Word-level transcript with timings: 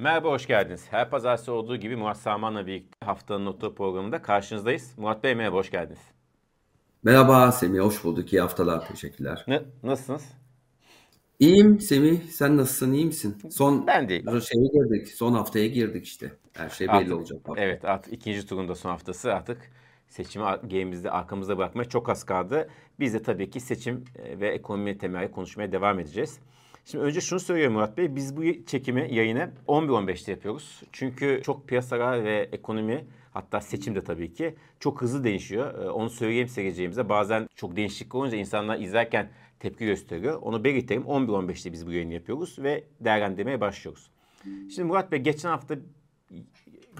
Merhaba, 0.00 0.30
hoş 0.30 0.46
geldiniz. 0.46 0.86
Her 0.90 1.10
pazartesi 1.10 1.50
olduğu 1.50 1.76
gibi 1.76 1.96
Murat 1.96 2.16
Saman'la 2.16 2.66
birlikte 2.66 3.06
haftanın 3.06 3.44
notu 3.44 3.74
programında 3.74 4.22
karşınızdayız. 4.22 4.94
Murat 4.96 5.24
Bey 5.24 5.34
merhaba, 5.34 5.56
hoş 5.56 5.70
geldiniz. 5.70 6.00
Merhaba 7.02 7.52
Semih, 7.52 7.80
hoş 7.80 8.04
bulduk. 8.04 8.32
İyi 8.32 8.40
haftalar, 8.40 8.88
teşekkürler. 8.88 9.44
Ne, 9.48 9.62
nasılsınız? 9.82 10.24
İyiyim 11.38 11.80
Semih, 11.80 12.22
sen 12.22 12.56
nasılsın, 12.56 12.92
iyi 12.92 13.06
misin? 13.06 13.38
Son 13.50 13.86
ben 13.86 14.08
de 14.08 14.22
şeye 14.40 14.66
girdik, 14.72 15.08
son 15.08 15.32
haftaya 15.32 15.66
girdik 15.66 16.06
işte. 16.06 16.32
Her 16.52 16.68
şey 16.68 16.88
belli 16.88 16.96
artık, 16.96 17.14
olacak. 17.14 17.38
Haftaya. 17.48 17.66
Evet, 17.66 17.84
artık 17.84 18.12
ikinci 18.12 18.46
turunda 18.46 18.74
son 18.74 18.90
haftası 18.90 19.34
artık 19.34 19.70
seçimi 20.08 20.44
gelimizde 20.66 21.10
arkamızda 21.10 21.58
bırakmaya 21.58 21.88
çok 21.88 22.08
az 22.08 22.24
kaldı. 22.24 22.68
Biz 23.00 23.14
de 23.14 23.22
tabii 23.22 23.50
ki 23.50 23.60
seçim 23.60 24.04
e, 24.18 24.40
ve 24.40 24.48
ekonomi 24.48 24.98
temelli 24.98 25.30
konuşmaya 25.30 25.72
devam 25.72 25.98
edeceğiz. 25.98 26.40
Şimdi 26.84 27.04
önce 27.04 27.20
şunu 27.20 27.40
söylüyorum 27.40 27.74
Murat 27.74 27.98
Bey. 27.98 28.16
Biz 28.16 28.36
bu 28.36 28.66
çekimi 28.66 29.14
yayını 29.14 29.50
11-15'te 29.68 30.32
yapıyoruz. 30.32 30.82
Çünkü 30.92 31.40
çok 31.44 31.68
piyasalar 31.68 32.24
ve 32.24 32.48
ekonomi 32.52 33.04
hatta 33.32 33.60
seçim 33.60 33.94
de 33.94 34.04
tabii 34.04 34.32
ki 34.32 34.54
çok 34.80 35.02
hızlı 35.02 35.24
değişiyor. 35.24 35.84
Ee, 35.84 35.90
onu 35.90 36.10
söyleyeyim 36.10 36.48
seyircilerimize. 36.48 37.08
Bazen 37.08 37.48
çok 37.56 37.76
değişiklik 37.76 38.14
olunca 38.14 38.36
insanlar 38.36 38.78
izlerken 38.78 39.30
tepki 39.58 39.84
gösteriyor. 39.84 40.42
Onu 40.42 40.64
belirtelim. 40.64 41.02
11-15'te 41.02 41.72
biz 41.72 41.86
bu 41.86 41.92
yayını 41.92 42.12
yapıyoruz 42.12 42.58
ve 42.58 42.84
değerlendirmeye 43.00 43.60
başlıyoruz. 43.60 44.10
Şimdi 44.44 44.84
Murat 44.84 45.12
Bey 45.12 45.20
geçen 45.20 45.48
hafta 45.48 45.74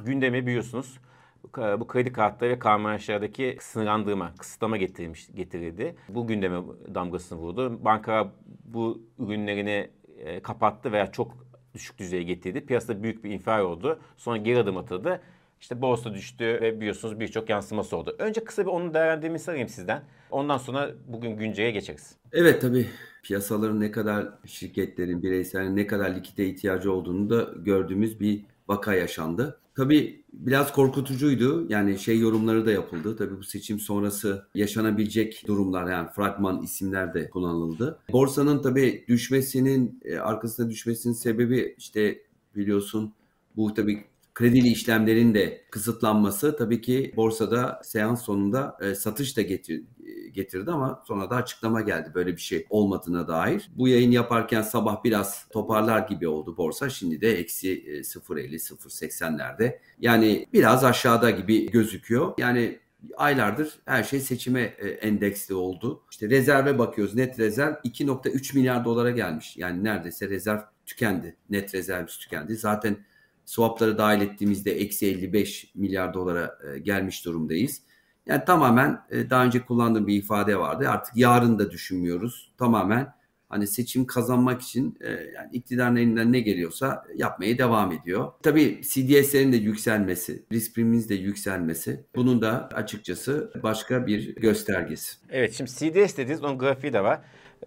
gündemi 0.05 0.47
biliyorsunuz 0.47 0.99
bu 1.81 1.87
kredi 1.87 2.13
kartları 2.13 2.51
ve 2.51 2.59
karmaşalardaki 2.59 3.57
sınırlandırma, 3.61 4.35
kısıtlama 4.39 4.77
getirilmiş, 4.77 5.29
getirildi. 5.35 5.97
Bu 6.09 6.27
gündeme 6.27 6.61
damgasını 6.95 7.39
vurdu. 7.39 7.85
Banka 7.85 8.33
bu 8.65 9.03
ürünlerini 9.19 9.91
e, 10.19 10.41
kapattı 10.41 10.93
veya 10.93 11.13
çok 11.13 11.47
düşük 11.75 11.99
düzeye 11.99 12.23
getirdi. 12.23 12.67
Piyasada 12.67 13.03
büyük 13.03 13.25
bir 13.25 13.31
infial 13.31 13.65
oldu. 13.65 14.01
Sonra 14.17 14.37
geri 14.37 14.59
adım 14.59 14.77
atıldı. 14.77 15.21
İşte 15.61 15.83
borsa 15.83 16.15
düştü 16.15 16.45
ve 16.45 16.81
biliyorsunuz 16.81 17.21
birçok 17.21 17.51
yansıması 17.51 17.97
oldu. 17.97 18.17
Önce 18.19 18.45
kısa 18.45 18.63
bir 18.63 18.71
onun 18.71 18.95
değerlendirmesini 18.95 19.53
alayım 19.53 19.69
sizden. 19.69 20.03
Ondan 20.31 20.59
sonra 20.59 20.91
bugün 21.07 21.37
günceye 21.37 21.71
geçeriz. 21.71 22.17
Evet 22.33 22.63
tabii 22.63 22.87
piyasaların 23.23 23.81
ne 23.81 23.91
kadar 23.91 24.29
şirketlerin, 24.47 25.23
bireysellerin 25.23 25.77
ne 25.77 25.87
kadar 25.87 26.15
likite 26.15 26.47
ihtiyacı 26.47 26.93
olduğunu 26.93 27.31
da 27.31 27.51
gördüğümüz 27.57 28.21
bir 28.21 28.45
vaka 28.71 28.95
yaşandı. 28.95 29.61
Tabii 29.77 30.25
biraz 30.33 30.73
korkutucuydu. 30.73 31.67
Yani 31.69 31.99
şey 31.99 32.19
yorumları 32.19 32.67
da 32.67 32.71
yapıldı. 32.71 33.17
Tabii 33.17 33.39
bu 33.39 33.43
seçim 33.45 33.81
sonrası 33.81 34.47
yaşanabilecek 34.55 35.45
durumlar 35.47 35.91
yani 35.91 36.09
fragman 36.11 36.63
isimler 36.63 37.15
de 37.15 37.31
kullanıldı. 37.31 37.99
Borsanın 38.13 38.63
tabii 38.63 39.05
düşmesinin 39.09 40.01
e, 40.05 40.19
arkasında 40.19 40.71
düşmesinin 40.71 41.15
sebebi 41.15 41.75
işte 41.79 42.23
biliyorsun 42.57 43.13
bu 43.57 43.75
tabii 43.75 44.05
kredili 44.35 44.69
işlemlerin 44.69 45.35
de 45.35 45.65
kısıtlanması 45.71 46.57
tabii 46.57 46.81
ki 46.81 47.13
borsada 47.17 47.81
seans 47.85 48.23
sonunda 48.23 48.77
e, 48.81 48.95
satış 48.95 49.37
da 49.37 49.43
getir, 49.43 49.83
getirdi 50.33 50.71
ama 50.71 51.03
sonra 51.07 51.31
da 51.31 51.37
açıklama 51.37 51.81
geldi 51.81 52.11
böyle 52.15 52.33
bir 52.33 52.41
şey 52.41 52.67
olmadığına 52.71 53.29
dair. 53.29 53.71
Bu 53.75 53.89
yayın 53.89 54.11
yaparken 54.11 54.63
sabah 54.63 55.05
biraz 55.05 55.49
toparlar 55.49 56.09
gibi 56.09 56.29
oldu 56.29 56.57
borsa. 56.57 56.91
Şimdi 56.91 57.21
de 57.21 57.39
eksi 57.39 57.83
0.50 58.03 58.55
0.80'lerde. 58.55 59.79
Yani 59.99 60.47
biraz 60.53 60.85
aşağıda 60.85 61.31
gibi 61.31 61.71
gözüküyor. 61.71 62.35
Yani 62.39 62.79
aylardır 63.17 63.79
her 63.85 64.05
şey 64.05 64.21
seçime 64.21 64.61
e, 64.61 64.89
endeksli 64.89 65.55
oldu. 65.55 66.03
İşte 66.11 66.31
rezerve 66.31 66.79
bakıyoruz. 66.79 67.15
Net 67.15 67.39
rezerv 67.39 67.73
2.3 67.73 68.57
milyar 68.57 68.85
dolara 68.85 69.11
gelmiş. 69.11 69.57
Yani 69.57 69.85
neredeyse 69.85 70.29
rezerv 70.29 70.61
tükendi. 70.87 71.37
Net 71.51 71.75
rezervimiz 71.75 72.19
tükendi. 72.19 72.57
Zaten 72.57 72.97
swapları 73.45 73.99
dahil 73.99 74.21
ettiğimizde 74.21 74.73
eksi 74.73 75.07
55 75.07 75.73
milyar 75.75 76.15
dolara 76.15 76.59
e, 76.75 76.79
gelmiş 76.79 77.25
durumdayız. 77.25 77.83
Yani 78.31 78.45
tamamen 78.45 79.01
e, 79.11 79.31
daha 79.31 79.45
önce 79.45 79.61
kullandığım 79.61 80.07
bir 80.07 80.17
ifade 80.17 80.59
vardı. 80.59 80.89
Artık 80.89 81.17
yarın 81.17 81.59
da 81.59 81.71
düşünmüyoruz. 81.71 82.53
Tamamen 82.59 83.13
hani 83.49 83.67
seçim 83.67 84.07
kazanmak 84.07 84.63
için 84.63 84.99
e, 85.01 85.11
yani 85.11 85.49
iktidarın 85.53 85.97
elinden 85.97 86.33
ne 86.33 86.41
geliyorsa 86.41 87.05
yapmaya 87.17 87.59
devam 87.59 87.93
ediyor. 87.93 88.33
Tabii 88.43 88.81
CDS'lerin 88.83 89.53
de 89.53 89.57
yükselmesi, 89.57 90.45
risk 90.53 90.75
primimiz 90.75 91.09
de 91.09 91.15
yükselmesi 91.15 92.05
bunun 92.17 92.43
da 92.43 92.69
açıkçası 92.75 93.53
başka 93.63 94.07
bir 94.07 94.35
göstergesi. 94.35 95.17
Evet 95.31 95.55
şimdi 95.55 95.71
CDS 95.71 96.17
dediğiniz 96.17 96.45
onun 96.45 96.59
grafiği 96.59 96.93
de 96.93 97.05
var. 97.05 97.21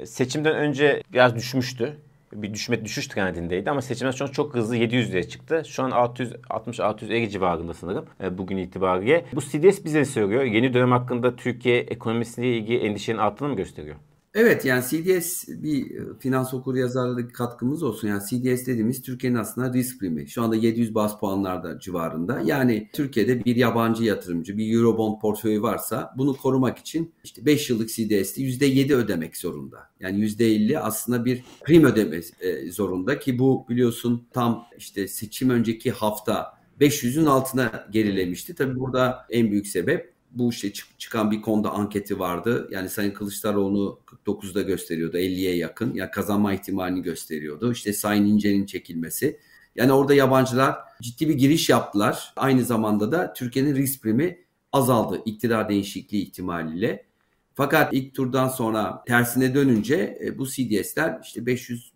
Seçimden 0.06 0.56
önce 0.56 1.03
biraz 1.13 1.35
düşmüştü 1.35 1.97
bir 2.35 2.53
düşme 2.53 2.85
düşüş 2.85 3.07
trendindeydi 3.07 3.71
ama 3.71 3.81
seçimden 3.81 4.11
sonra 4.11 4.31
çok 4.31 4.53
hızlı 4.53 4.75
700 4.75 5.11
liraya 5.11 5.23
çıktı. 5.23 5.63
Şu 5.67 5.83
an 5.83 5.91
660-650 5.91 7.29
civarında 7.29 7.73
sanırım 7.73 8.05
e, 8.23 8.38
bugün 8.38 8.57
itibariyle. 8.57 9.25
Bu 9.33 9.41
CDS 9.41 9.85
bize 9.85 10.05
söylüyor. 10.05 10.44
Yeni 10.44 10.73
dönem 10.73 10.91
hakkında 10.91 11.35
Türkiye 11.35 11.79
ekonomisiyle 11.79 12.57
ilgili 12.57 12.77
endişenin 12.77 13.17
arttığını 13.17 13.49
mı 13.49 13.55
gösteriyor? 13.55 13.95
Evet 14.35 14.66
yani 14.66 14.83
CDS 14.89 15.47
bir 15.47 15.95
e, 15.95 16.19
finans 16.19 16.53
okur 16.53 16.75
yazarlığı 16.75 17.29
katkımız 17.29 17.83
olsun. 17.83 18.07
Yani 18.07 18.21
CDS 18.21 18.67
dediğimiz 18.67 19.01
Türkiye'nin 19.01 19.38
aslında 19.38 19.73
risk 19.73 19.99
primi. 19.99 20.29
Şu 20.29 20.44
anda 20.44 20.55
700 20.55 20.95
bas 20.95 21.19
puanlarda 21.19 21.79
civarında. 21.79 22.41
Yani 22.45 22.89
Türkiye'de 22.94 23.45
bir 23.45 23.55
yabancı 23.55 24.03
yatırımcı 24.03 24.57
bir 24.57 24.75
Eurobond 24.75 25.21
portföyü 25.21 25.61
varsa 25.61 26.13
bunu 26.17 26.38
korumak 26.38 26.77
için 26.77 27.13
işte 27.23 27.45
5 27.45 27.69
yıllık 27.69 27.89
CDS'de 27.89 28.41
%7 28.41 28.94
ödemek 28.94 29.38
zorunda. 29.38 29.77
Yani 29.99 30.19
%50 30.19 30.79
aslında 30.79 31.25
bir 31.25 31.44
prim 31.63 31.85
ödeme 31.85 32.21
e, 32.39 32.71
zorunda 32.71 33.19
ki 33.19 33.39
bu 33.39 33.65
biliyorsun 33.69 34.27
tam 34.31 34.65
işte 34.77 35.07
seçim 35.07 35.50
önceki 35.50 35.91
hafta 35.91 36.53
500'ün 36.81 37.25
altına 37.25 37.88
gerilemişti. 37.91 38.55
Tabii 38.55 38.79
burada 38.79 39.25
en 39.29 39.51
büyük 39.51 39.67
sebep 39.67 40.12
bu 40.33 40.49
işte 40.49 40.73
çık, 40.73 40.99
çıkan 40.99 41.31
bir 41.31 41.41
konuda 41.41 41.71
anketi 41.71 42.19
vardı. 42.19 42.67
Yani 42.71 42.89
Sayın 42.89 43.11
Kılıçdaroğlu 43.11 43.99
49'da 44.25 44.61
gösteriyordu 44.61 45.17
50'ye 45.17 45.55
yakın. 45.55 45.94
Yani 45.94 46.11
kazanma 46.11 46.53
ihtimalini 46.53 47.01
gösteriyordu. 47.01 47.71
İşte 47.71 47.94
Sayın 47.94 48.25
İnce'nin 48.25 48.66
çekilmesi. 48.66 49.39
Yani 49.75 49.91
orada 49.91 50.13
yabancılar 50.13 50.75
ciddi 51.01 51.29
bir 51.29 51.33
giriş 51.33 51.69
yaptılar. 51.69 52.33
Aynı 52.35 52.63
zamanda 52.66 53.11
da 53.11 53.33
Türkiye'nin 53.33 53.75
risk 53.75 54.01
primi 54.01 54.39
azaldı 54.71 55.21
iktidar 55.25 55.69
değişikliği 55.69 56.23
ihtimaliyle. 56.23 57.05
Fakat 57.53 57.94
ilk 57.94 58.15
turdan 58.15 58.47
sonra 58.47 59.03
tersine 59.07 59.55
dönünce 59.55 60.17
e, 60.21 60.38
bu 60.38 60.47
CDS'ler 60.47 61.19
işte 61.23 61.45
500 61.45 61.94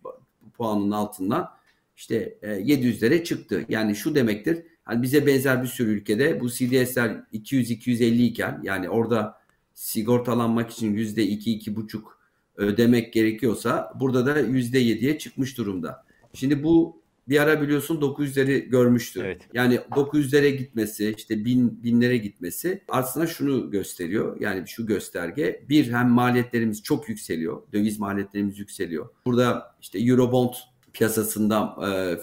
puanın 0.54 0.90
altından 0.90 1.50
işte 1.96 2.38
700'lere 2.42 3.14
e, 3.14 3.24
çıktı. 3.24 3.64
Yani 3.68 3.96
şu 3.96 4.14
demektir 4.14 4.64
Hani 4.88 5.02
bize 5.02 5.26
benzer 5.26 5.62
bir 5.62 5.68
sürü 5.68 5.90
ülkede 5.90 6.40
bu 6.40 6.50
CDS'ler 6.50 7.24
200-250 7.34 8.22
iken 8.22 8.60
yani 8.62 8.88
orada 8.88 9.38
sigortalanmak 9.74 10.70
için 10.70 10.96
%2-2,5 10.96 12.02
ödemek 12.56 13.12
gerekiyorsa 13.12 13.92
burada 14.00 14.26
da 14.26 14.40
%7'ye 14.40 15.18
çıkmış 15.18 15.58
durumda. 15.58 16.04
Şimdi 16.34 16.62
bu 16.62 17.02
bir 17.28 17.40
ara 17.40 17.62
biliyorsun 17.62 18.00
900'leri 18.00 18.68
görmüştü. 18.68 19.20
Evet. 19.24 19.42
Yani 19.54 19.74
900'lere 19.74 20.48
gitmesi, 20.48 21.14
işte 21.18 21.44
bin, 21.44 21.82
binlere 21.82 22.16
gitmesi 22.16 22.82
aslında 22.88 23.26
şunu 23.26 23.70
gösteriyor. 23.70 24.40
Yani 24.40 24.68
şu 24.68 24.86
gösterge. 24.86 25.64
Bir 25.68 25.92
hem 25.92 26.08
maliyetlerimiz 26.08 26.82
çok 26.82 27.08
yükseliyor. 27.08 27.62
Döviz 27.72 27.98
maliyetlerimiz 27.98 28.58
yükseliyor. 28.58 29.08
Burada 29.26 29.76
işte 29.80 29.98
Eurobond 29.98 30.54
piyasasında 30.92 31.76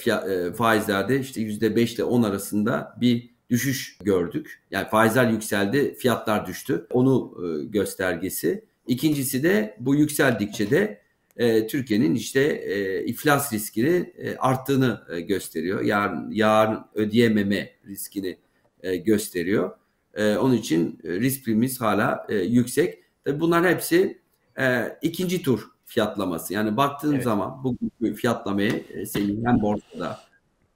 e, 0.05 0.11
e, 0.11 0.53
faizlerde 0.53 1.19
işte 1.19 1.41
%5 1.41 1.95
ile 1.95 2.03
10 2.03 2.23
arasında 2.23 2.97
bir 3.01 3.35
düşüş 3.49 3.97
gördük. 4.03 4.63
Yani 4.71 4.89
faizler 4.89 5.29
yükseldi, 5.29 5.95
fiyatlar 5.95 6.47
düştü. 6.47 6.87
Onu 6.91 7.37
e, 7.43 7.65
göstergesi. 7.65 8.65
İkincisi 8.87 9.43
de 9.43 9.77
bu 9.79 9.95
yükseldikçe 9.95 10.69
de 10.69 11.01
e, 11.37 11.67
Türkiye'nin 11.67 12.15
işte 12.15 12.41
e, 12.41 13.05
iflas 13.05 13.53
riskini 13.53 14.13
e, 14.17 14.35
arttığını 14.35 15.01
e, 15.09 15.21
gösteriyor. 15.21 15.81
Yarın, 15.81 16.31
yarın 16.31 16.79
ödeyememe 16.93 17.71
riskini 17.87 18.37
e, 18.83 18.95
gösteriyor. 18.95 19.77
E, 20.13 20.35
onun 20.35 20.53
için 20.53 20.99
risk 21.03 21.45
primimiz 21.45 21.81
hala 21.81 22.25
e, 22.29 22.35
yüksek. 22.35 23.03
Tabii 23.23 23.39
bunlar 23.39 23.69
hepsi 23.69 24.21
e, 24.59 24.97
ikinci 25.01 25.41
tur 25.41 25.74
fiyatlaması. 25.85 26.53
Yani 26.53 26.77
baktığın 26.77 27.13
evet. 27.13 27.23
zaman 27.23 27.63
bu 27.63 27.77
fiyatlamayı 28.15 28.85
e, 28.89 29.05
senin 29.05 29.45
hem 29.45 29.61
borsada 29.61 30.19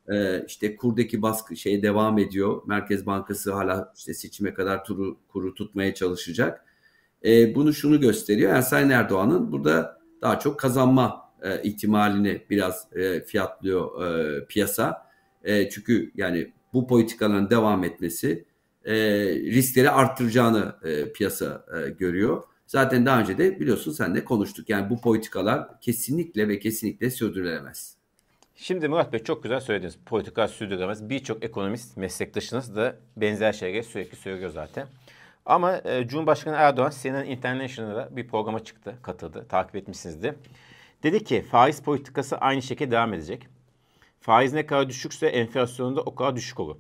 e, 0.08 0.46
işte 0.46 0.76
kurdaki 0.76 1.22
baskı 1.22 1.56
şey 1.56 1.84
devam 1.84 2.18
ediyor. 2.18 2.62
Merkez 2.66 3.06
Bankası 3.06 3.54
hala 3.54 3.94
işte 3.98 4.14
seçime 4.14 4.54
kadar 4.54 4.86
turu 4.86 5.18
kuru 5.28 5.54
tutmaya 5.54 5.94
çalışacak. 5.94 6.66
E, 7.26 7.56
bunu 7.56 7.74
şunu 7.74 8.00
gösteriyor. 8.00 8.52
Yani 8.52 8.64
Sayın 8.64 8.90
Erdoğan'ın 8.90 9.52
burada 9.52 10.00
daha 10.22 10.40
çok 10.40 10.60
kazanma 10.60 11.32
e, 11.42 11.62
ihtimalini 11.62 12.42
biraz 12.50 12.88
e, 12.96 13.22
fiyatlıyor 13.22 14.06
e, 14.06 14.46
piyasa. 14.46 15.10
E, 15.44 15.70
çünkü 15.70 16.12
yani 16.16 16.52
bu 16.74 16.88
politikaların 16.88 17.50
devam 17.50 17.84
etmesi 17.84 18.46
e, 18.86 18.96
riskleri 19.30 19.90
arttıracağını 19.90 20.76
e, 20.84 21.12
piyasa 21.12 21.66
e, 21.78 21.90
görüyor. 21.90 22.44
Zaten 22.70 23.06
daha 23.06 23.20
önce 23.20 23.38
de 23.38 23.60
biliyorsun 23.60 23.92
sen 23.92 24.16
de 24.16 24.26
konuştuk. 24.26 24.70
Yani 24.70 24.90
bu 24.90 25.02
politikalar 25.02 25.80
kesinlikle 25.82 26.48
ve 26.48 26.60
kesinlikle 26.60 27.10
sürdürülemez. 27.10 27.98
Şimdi 28.56 28.88
Murat 28.88 29.14
Bey 29.14 29.24
çok 29.24 29.44
güzel 29.44 29.60
söylediniz. 29.60 29.98
Politika 30.06 30.48
sürdüremez. 30.48 31.10
Birçok 31.10 31.44
ekonomist 31.44 31.98
meslektaşınız 31.98 32.76
da 32.76 32.96
benzer 33.18 33.54
şeyleri 33.54 33.84
sürekli 33.84 34.18
söylüyor 34.18 34.50
zaten. 34.50 34.88
Ama 35.46 35.78
e, 35.78 36.08
Cumhurbaşkanı 36.08 36.56
Erdoğan 36.56 36.94
CNN 37.02 37.26
International'da 37.26 38.16
bir 38.16 38.28
programa 38.28 38.64
çıktı, 38.64 38.96
katıldı. 39.02 39.46
Takip 39.50 39.76
etmişsinizdir. 39.76 40.36
Dedi 41.04 41.24
ki 41.24 41.42
faiz 41.42 41.82
politikası 41.82 42.38
aynı 42.38 42.62
şekilde 42.62 42.92
devam 42.92 43.14
edecek. 43.14 43.48
Faiz 44.20 44.54
ne 44.54 44.66
kadar 44.66 44.90
düşükse 44.90 45.28
enflasyonun 45.28 45.96
da 45.96 46.02
o 46.02 46.16
kadar 46.16 46.36
düşük 46.36 46.60
olur 46.60 46.78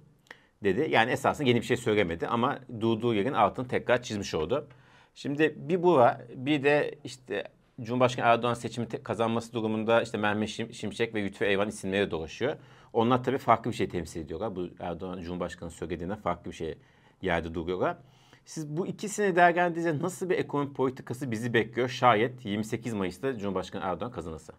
dedi. 0.63 0.88
Yani 0.89 1.12
esasında 1.12 1.47
yeni 1.47 1.62
bir 1.62 1.65
şey 1.65 1.77
söylemedi 1.77 2.27
ama 2.27 2.59
durduğu 2.81 3.13
yerin 3.13 3.33
altını 3.33 3.68
tekrar 3.68 4.03
çizmiş 4.03 4.33
oldu. 4.33 4.68
Şimdi 5.15 5.56
bir 5.57 5.83
bu 5.83 5.95
var 5.95 6.21
bir 6.35 6.63
de 6.63 7.00
işte 7.03 7.44
Cumhurbaşkanı 7.81 8.25
Erdoğan 8.25 8.53
seçimi 8.53 8.88
kazanması 8.88 9.53
durumunda 9.53 10.01
işte 10.01 10.17
Mehmet 10.17 10.50
Şimşek 10.73 11.15
ve 11.15 11.23
Lütfü 11.23 11.45
Eyvan 11.45 11.67
isimleri 11.67 12.11
dolaşıyor. 12.11 12.56
Onlar 12.94 13.23
tabii 13.23 13.38
farklı 13.38 13.71
bir 13.71 13.75
şey 13.75 13.89
temsil 13.89 14.19
ediyorlar. 14.19 14.56
Bu 14.56 14.69
Erdoğan 14.79 15.21
Cumhurbaşkanı 15.21 15.71
söylediğinden 15.71 16.17
farklı 16.17 16.51
bir 16.51 16.56
şey 16.56 16.77
yerde 17.21 17.53
duruyorlar. 17.53 17.97
Siz 18.45 18.77
bu 18.77 18.88
ikisini 18.88 19.35
değerlendirince 19.35 20.00
nasıl 20.00 20.29
bir 20.29 20.38
ekonomi 20.38 20.73
politikası 20.73 21.31
bizi 21.31 21.53
bekliyor 21.53 21.89
şayet 21.89 22.45
28 22.45 22.94
Mayıs'ta 22.94 23.38
Cumhurbaşkanı 23.38 23.83
Erdoğan 23.83 24.12
kazanırsa? 24.12 24.53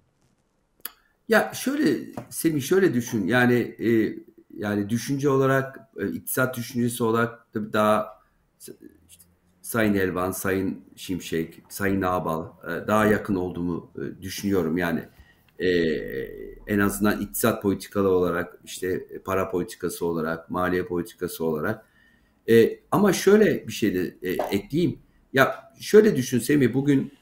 Ya 1.28 1.52
şöyle 1.54 2.12
Semih 2.30 2.62
şöyle 2.62 2.94
düşün 2.94 3.26
yani 3.26 3.54
e, 3.54 4.18
yani 4.56 4.88
düşünce 4.88 5.30
olarak 5.30 5.80
e, 6.00 6.08
iktisat 6.08 6.56
düşüncesi 6.56 7.04
olarak 7.04 7.52
tabii 7.52 7.72
daha 7.72 8.20
Sayın 9.70 9.94
Elvan, 9.94 10.30
Sayın 10.30 10.84
Şimşek, 10.96 11.62
Sayın 11.68 12.02
Ağbal 12.02 12.46
e, 12.64 12.86
daha 12.86 13.06
yakın 13.06 13.34
olduğumu 13.34 13.90
e, 13.96 14.22
düşünüyorum. 14.22 14.76
Yani 14.76 15.02
e, 15.58 15.68
en 16.66 16.78
azından 16.78 17.20
iktisat 17.20 17.62
politikalı 17.62 18.08
olarak 18.08 18.58
işte 18.64 19.06
para 19.24 19.50
politikası 19.50 20.06
olarak 20.06 20.50
maliye 20.50 20.84
politikası 20.84 21.44
olarak. 21.44 21.86
Ama 22.90 23.12
şöyle 23.12 23.68
bir 23.68 23.72
şey 23.72 23.94
de 23.94 24.16
ekleyeyim. 24.50 24.98
Ya 25.32 25.72
şöyle 25.80 26.16
düşün 26.16 26.38
Semih 26.38 26.74
bugün 26.74 27.12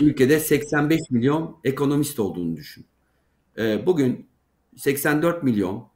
ülkede 0.00 0.40
85 0.40 1.00
milyon 1.10 1.56
ekonomist 1.64 2.18
olduğunu 2.18 2.56
düşün. 2.56 2.86
Bugün 3.86 4.26
84 4.76 5.42
milyon 5.42 5.88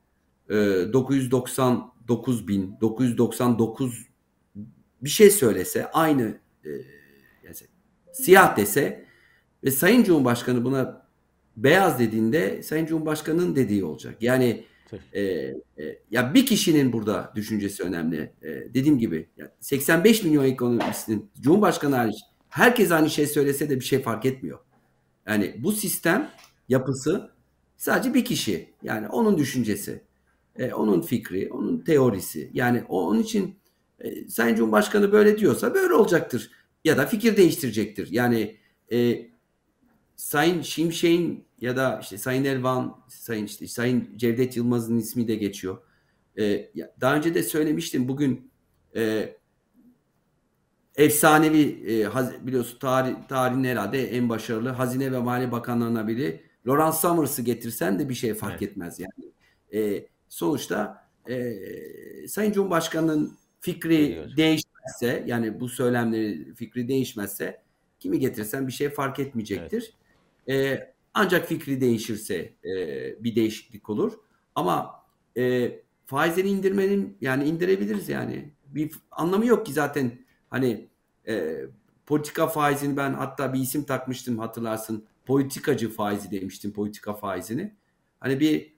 e, 0.51 0.55
999 0.93 2.49
bin 2.49 2.77
999 2.81 4.10
bir 5.03 5.11
şey 5.11 5.31
söylese 5.31 5.91
aynı 5.91 6.39
e, 6.65 6.71
yani 7.45 7.57
siyah 8.13 8.57
dese 8.57 9.05
ve 9.65 9.71
Sayın 9.71 10.05
Cumhurbaşkanı 10.05 10.65
buna 10.65 11.07
beyaz 11.57 11.99
dediğinde 11.99 12.63
Sayın 12.63 12.87
Cumhurbaşkanı'nın 12.87 13.57
dediği 13.57 13.85
olacak. 13.85 14.17
Yani 14.21 14.65
e, 15.13 15.23
e, 15.23 15.55
ya 16.11 16.35
bir 16.35 16.47
kişinin 16.47 16.93
burada 16.93 17.33
düşüncesi 17.35 17.83
önemli. 17.83 18.33
E, 18.43 18.49
dediğim 18.49 18.99
gibi 18.99 19.29
yani 19.37 19.51
85 19.61 20.25
milyon 20.25 20.45
ekonomistin 20.45 21.31
Cumhurbaşkanı 21.41 21.97
hariç 21.97 22.17
herkes 22.49 22.91
aynı 22.91 23.11
şey 23.11 23.27
söylese 23.27 23.71
de 23.71 23.77
bir 23.77 23.85
şey 23.85 24.03
fark 24.03 24.27
etmiyor. 24.27 24.59
Yani 25.27 25.55
bu 25.59 25.73
sistem 25.73 26.31
yapısı 26.69 27.31
sadece 27.77 28.15
bir 28.15 28.25
kişi. 28.25 28.75
Yani 28.83 29.09
onun 29.09 29.39
düşüncesi, 29.39 30.05
e, 30.57 30.73
onun 30.73 31.01
fikri, 31.01 31.51
onun 31.53 31.79
teorisi. 31.79 32.51
Yani 32.53 32.85
o, 32.89 33.07
onun 33.07 33.21
için 33.21 33.60
e, 34.01 34.29
Sayın 34.29 34.57
Cumhurbaşkanı 34.57 35.13
böyle 35.13 35.39
diyorsa 35.39 35.75
böyle 35.75 35.95
olacaktır. 35.95 36.51
Ya 36.85 36.97
da 36.97 37.07
fikir 37.07 37.37
değiştirecektir. 37.37 38.09
Yani 38.11 38.57
e, 38.93 39.29
Sayın 40.17 40.63
Şimşek'in 40.63 41.45
ya 41.61 41.77
da 41.77 41.99
işte 42.03 42.19
Sayın 42.19 42.45
Elvan, 42.45 42.97
Sayın 43.09 43.47
işte 43.47 43.67
Sayın 43.67 44.09
Cevdet 44.17 44.57
Yılmaz'ın 44.57 44.99
ismi 44.99 45.29
de 45.29 45.35
geçiyor. 45.35 45.79
E, 46.39 46.73
daha 47.01 47.17
önce 47.17 47.35
de 47.35 47.43
söylemiştim 47.43 48.09
bugün 48.09 48.51
e, 48.97 49.35
efsanevi 50.97 51.63
e, 51.87 52.47
biliyorsun 52.47 52.79
tarih, 52.79 53.15
tarihin 53.29 53.65
herhalde 53.65 54.11
en 54.11 54.29
başarılı 54.29 54.69
Hazine 54.69 55.13
ve 55.13 55.19
Maliye 55.19 55.53
Bakanlarına 55.53 56.09
biri 56.09 56.51
Lawrence 56.67 56.97
Summers'ı 56.97 57.43
getirsen 57.43 57.99
de 57.99 58.09
bir 58.09 58.15
şey 58.15 58.35
fark 58.35 58.63
evet. 58.63 58.71
etmez 58.71 59.01
yani. 59.01 59.33
E, 59.75 60.07
sonuçta 60.29 61.09
e, 61.29 61.57
Sayın 62.29 62.53
Cumhurbaşkanı'nın 62.53 63.39
fikri 63.61 64.27
değişmezse 64.37 65.25
yani 65.27 65.61
bu 65.61 65.69
söylemleri 65.69 66.55
fikri 66.55 66.89
değişmezse 66.89 67.63
kimi 67.99 68.19
getirsen 68.19 68.67
bir 68.67 68.73
şey 68.73 68.91
fark 68.91 69.19
etmeyecektir. 69.19 69.95
Evet. 70.47 70.81
E, 70.81 70.95
ancak 71.15 71.49
fikri 71.49 71.81
değişirse 71.81 72.55
e, 72.65 72.75
bir 73.25 73.37
değişiklik 73.37 73.91
olur. 73.91 74.13
Ama 74.55 75.05
e, 75.37 75.73
faizleri 76.07 76.49
indirmenin 76.49 77.17
yani 77.21 77.45
indirebiliriz 77.45 78.09
yani. 78.09 78.51
Bir 78.67 78.93
anlamı 79.11 79.47
yok 79.47 79.67
ki 79.67 79.73
zaten 79.73 80.13
hani 80.51 80.89
e, 81.29 81.57
politika 82.07 82.47
faizini 82.47 82.97
ben 82.97 83.15
hatta 83.15 83.53
bir 83.53 83.61
isim 83.61 83.85
takmıştım 83.85 84.39
hatırlarsın. 84.39 85.07
Politikacı 85.27 85.91
faizi 85.91 86.31
demiştim 86.31 86.73
politika 86.73 87.15
faizini. 87.15 87.75
Hani 88.21 88.41
bir 88.41 88.75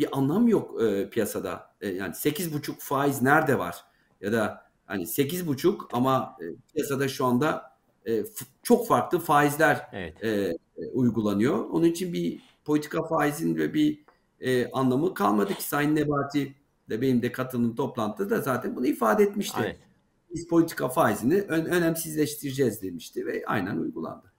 bir 0.00 0.18
anlam 0.18 0.48
yok 0.48 0.82
e, 0.82 1.10
piyasada. 1.10 1.70
E, 1.80 1.88
yani 1.88 2.14
buçuk 2.52 2.80
faiz 2.80 3.22
nerede 3.22 3.58
var? 3.58 3.84
Ya 4.20 4.32
da 4.32 4.66
hani 4.86 5.06
buçuk 5.46 5.88
ama 5.92 6.36
e, 6.40 6.44
piyasada 6.72 7.08
şu 7.08 7.24
anda 7.24 7.76
e, 8.08 8.24
çok 8.62 8.88
farklı 8.88 9.18
faizler 9.18 9.88
evet. 9.92 10.24
e, 10.24 10.28
e, 10.28 10.86
uygulanıyor. 10.92 11.64
Onun 11.70 11.86
için 11.86 12.12
bir 12.12 12.40
politika 12.64 13.02
faizin 13.02 13.56
ve 13.56 13.74
bir 13.74 14.04
e, 14.40 14.70
anlamı 14.70 15.14
kalmadı 15.14 15.54
ki 15.54 15.62
Sayın 15.62 15.96
Nebati 15.96 16.54
de 16.90 17.00
benim 17.00 17.22
de 17.22 17.32
katıldığım 17.32 17.74
toplantıda 17.74 18.30
da 18.30 18.40
zaten 18.40 18.76
bunu 18.76 18.86
ifade 18.86 19.22
etmişti. 19.22 19.60
Evet. 19.62 19.78
Biz 20.34 20.48
politika 20.48 20.88
faizini 20.88 21.40
ön, 21.40 21.64
önemsizleştireceğiz 21.64 22.82
demişti 22.82 23.26
ve 23.26 23.42
aynen 23.46 23.76
uygulandı. 23.76 24.32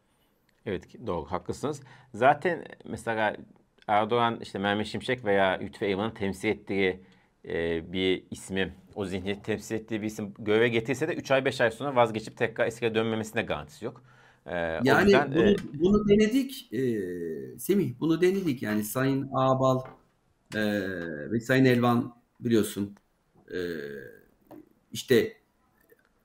Evet 0.66 1.08
doğru 1.08 1.26
haklısınız. 1.26 1.82
Zaten 2.14 2.66
mesela 2.86 3.38
Erdoğan 3.92 4.40
işte 4.42 4.60
Mehmet 4.60 4.88
Şimşek 4.88 5.26
veya 5.26 5.60
Lütfü 5.62 5.86
Eyvan'ın 5.86 6.12
temsil 6.12 6.50
ettiği 6.50 7.00
e, 7.46 7.92
bir 7.94 8.24
ismi, 8.32 8.76
o 8.96 9.06
zihniyeti 9.06 9.42
temsil 9.42 9.76
ettiği 9.76 10.02
bir 10.02 10.08
isim 10.08 10.34
göreve 10.40 10.68
getirse 10.68 11.08
de 11.08 11.14
3 11.14 11.32
ay 11.32 11.46
5 11.46 11.62
ay 11.62 11.72
sonra 11.72 11.96
vazgeçip 11.96 12.38
tekrar 12.38 12.68
eskiye 12.68 12.96
dönmemesine 12.96 13.42
garantisi 13.42 13.86
yok. 13.86 14.04
E, 14.46 14.56
yani 14.84 15.04
yüzden, 15.04 15.36
bunu, 15.36 15.50
e, 15.50 15.56
bunu 15.74 16.08
denedik 16.08 16.74
e, 16.74 16.80
Semih, 17.60 17.94
bunu 18.00 18.22
denedik 18.22 18.62
yani 18.62 18.84
Sayın 18.84 19.30
Ağbal 19.34 19.80
e, 20.56 20.62
ve 21.32 21.40
Sayın 21.40 21.66
Elvan 21.66 22.16
biliyorsun 22.40 22.96
e, 23.54 23.60
işte 24.92 25.34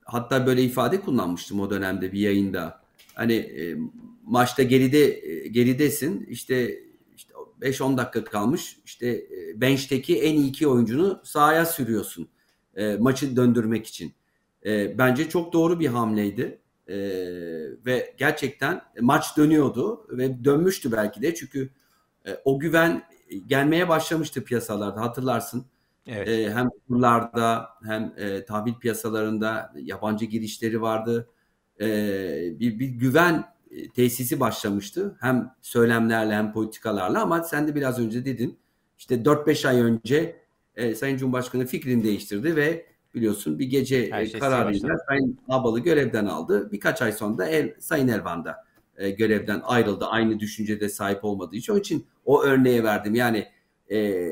hatta 0.03 0.47
böyle 0.47 0.63
ifade 0.63 1.01
kullanmıştım 1.01 1.59
o 1.59 1.69
dönemde 1.69 2.11
bir 2.11 2.19
yayında. 2.19 2.81
Hani 3.15 3.33
e, 3.33 3.77
maçta 4.25 4.63
geride 4.63 5.29
e, 5.29 5.47
geridesin 5.47 6.25
işte 6.29 6.86
5-10 7.61 7.97
dakika 7.97 8.23
kalmış. 8.23 8.79
İşte 8.85 9.07
e, 9.07 9.61
bench'teki 9.61 10.21
en 10.21 10.35
iyi 10.35 10.49
iki 10.49 10.67
oyuncunu 10.67 11.21
sahaya 11.23 11.65
sürüyorsun. 11.65 12.29
E, 12.75 12.95
maçı 12.95 13.35
döndürmek 13.35 13.87
için. 13.87 14.13
E, 14.65 14.97
bence 14.97 15.29
çok 15.29 15.53
doğru 15.53 15.79
bir 15.79 15.87
hamleydi. 15.87 16.61
E, 16.87 16.97
ve 17.85 18.15
gerçekten 18.17 18.81
maç 19.01 19.37
dönüyordu 19.37 20.07
ve 20.09 20.45
dönmüştü 20.45 20.91
belki 20.91 21.21
de 21.21 21.35
çünkü 21.35 21.69
e, 22.27 22.37
o 22.45 22.59
güven 22.59 23.03
gelmeye 23.47 23.89
başlamıştı 23.89 24.43
piyasalarda 24.43 25.01
hatırlarsın. 25.01 25.65
Evet. 26.07 26.27
E, 26.27 26.53
hem 26.53 26.69
kurlarda 26.87 27.69
hem 27.83 28.13
e, 28.17 28.45
tahvil 28.45 28.73
piyasalarında 28.73 29.73
yabancı 29.75 30.25
girişleri 30.25 30.81
vardı. 30.81 31.29
E, 31.81 31.87
bir, 32.59 32.79
bir 32.79 32.87
güven 32.87 33.56
tesisi 33.95 34.39
başlamıştı. 34.39 35.17
Hem 35.19 35.55
söylemlerle 35.61 36.35
hem 36.35 36.53
politikalarla 36.53 37.21
ama 37.21 37.43
sen 37.43 37.67
de 37.67 37.75
biraz 37.75 37.99
önce 37.99 38.25
dedin. 38.25 38.57
İşte 38.97 39.15
4-5 39.15 39.67
ay 39.67 39.81
önce 39.81 40.41
e, 40.75 40.95
Sayın 40.95 41.17
Cumhurbaşkanı 41.17 41.65
fikrini 41.65 42.03
değiştirdi 42.03 42.55
ve 42.55 42.85
biliyorsun 43.15 43.59
bir 43.59 43.65
gece 43.65 44.09
e, 44.13 44.25
şey 44.25 44.39
kararıyla 44.39 44.97
Sayın 45.07 45.39
Abalı 45.49 45.79
görevden 45.79 46.25
aldı. 46.25 46.71
Birkaç 46.71 47.01
ay 47.01 47.11
sonra 47.11 47.37
da 47.37 47.45
El, 47.45 47.75
Sayın 47.79 48.07
Elvan 48.07 48.45
da 48.45 48.65
e, 48.97 49.09
görevden 49.09 49.61
ayrıldı. 49.63 50.05
Aynı 50.05 50.39
düşüncede 50.39 50.89
sahip 50.89 51.25
olmadığı 51.25 51.55
için. 51.55 51.73
Onun 51.73 51.79
için 51.79 52.07
o 52.25 52.43
örneği 52.43 52.83
verdim. 52.83 53.15
Yani 53.15 53.47
e, 53.91 54.29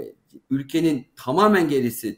ülkenin 0.49 1.07
tamamen 1.15 1.69
gerisi 1.69 2.17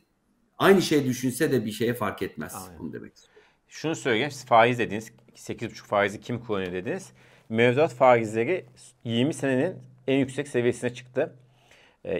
aynı 0.57 0.81
şey 0.81 1.05
düşünse 1.05 1.51
de 1.51 1.65
bir 1.65 1.71
şeye 1.71 1.93
fark 1.93 2.21
etmez. 2.21 2.55
Aynen. 2.55 2.79
Bunu 2.79 2.93
demek 2.93 3.15
istiyorum. 3.15 3.36
Şunu 3.67 3.95
söyleyeyim. 3.95 4.31
Faiz 4.45 4.79
dediniz. 4.79 5.11
8,5 5.35 5.73
faizi 5.73 6.21
kim 6.21 6.39
kullanıyor 6.39 6.71
dediniz. 6.71 7.11
Mevduat 7.49 7.93
faizleri 7.93 8.65
20 9.03 9.33
senenin 9.33 9.75
en 10.07 10.17
yüksek 10.17 10.47
seviyesine 10.47 10.93
çıktı. 10.93 11.35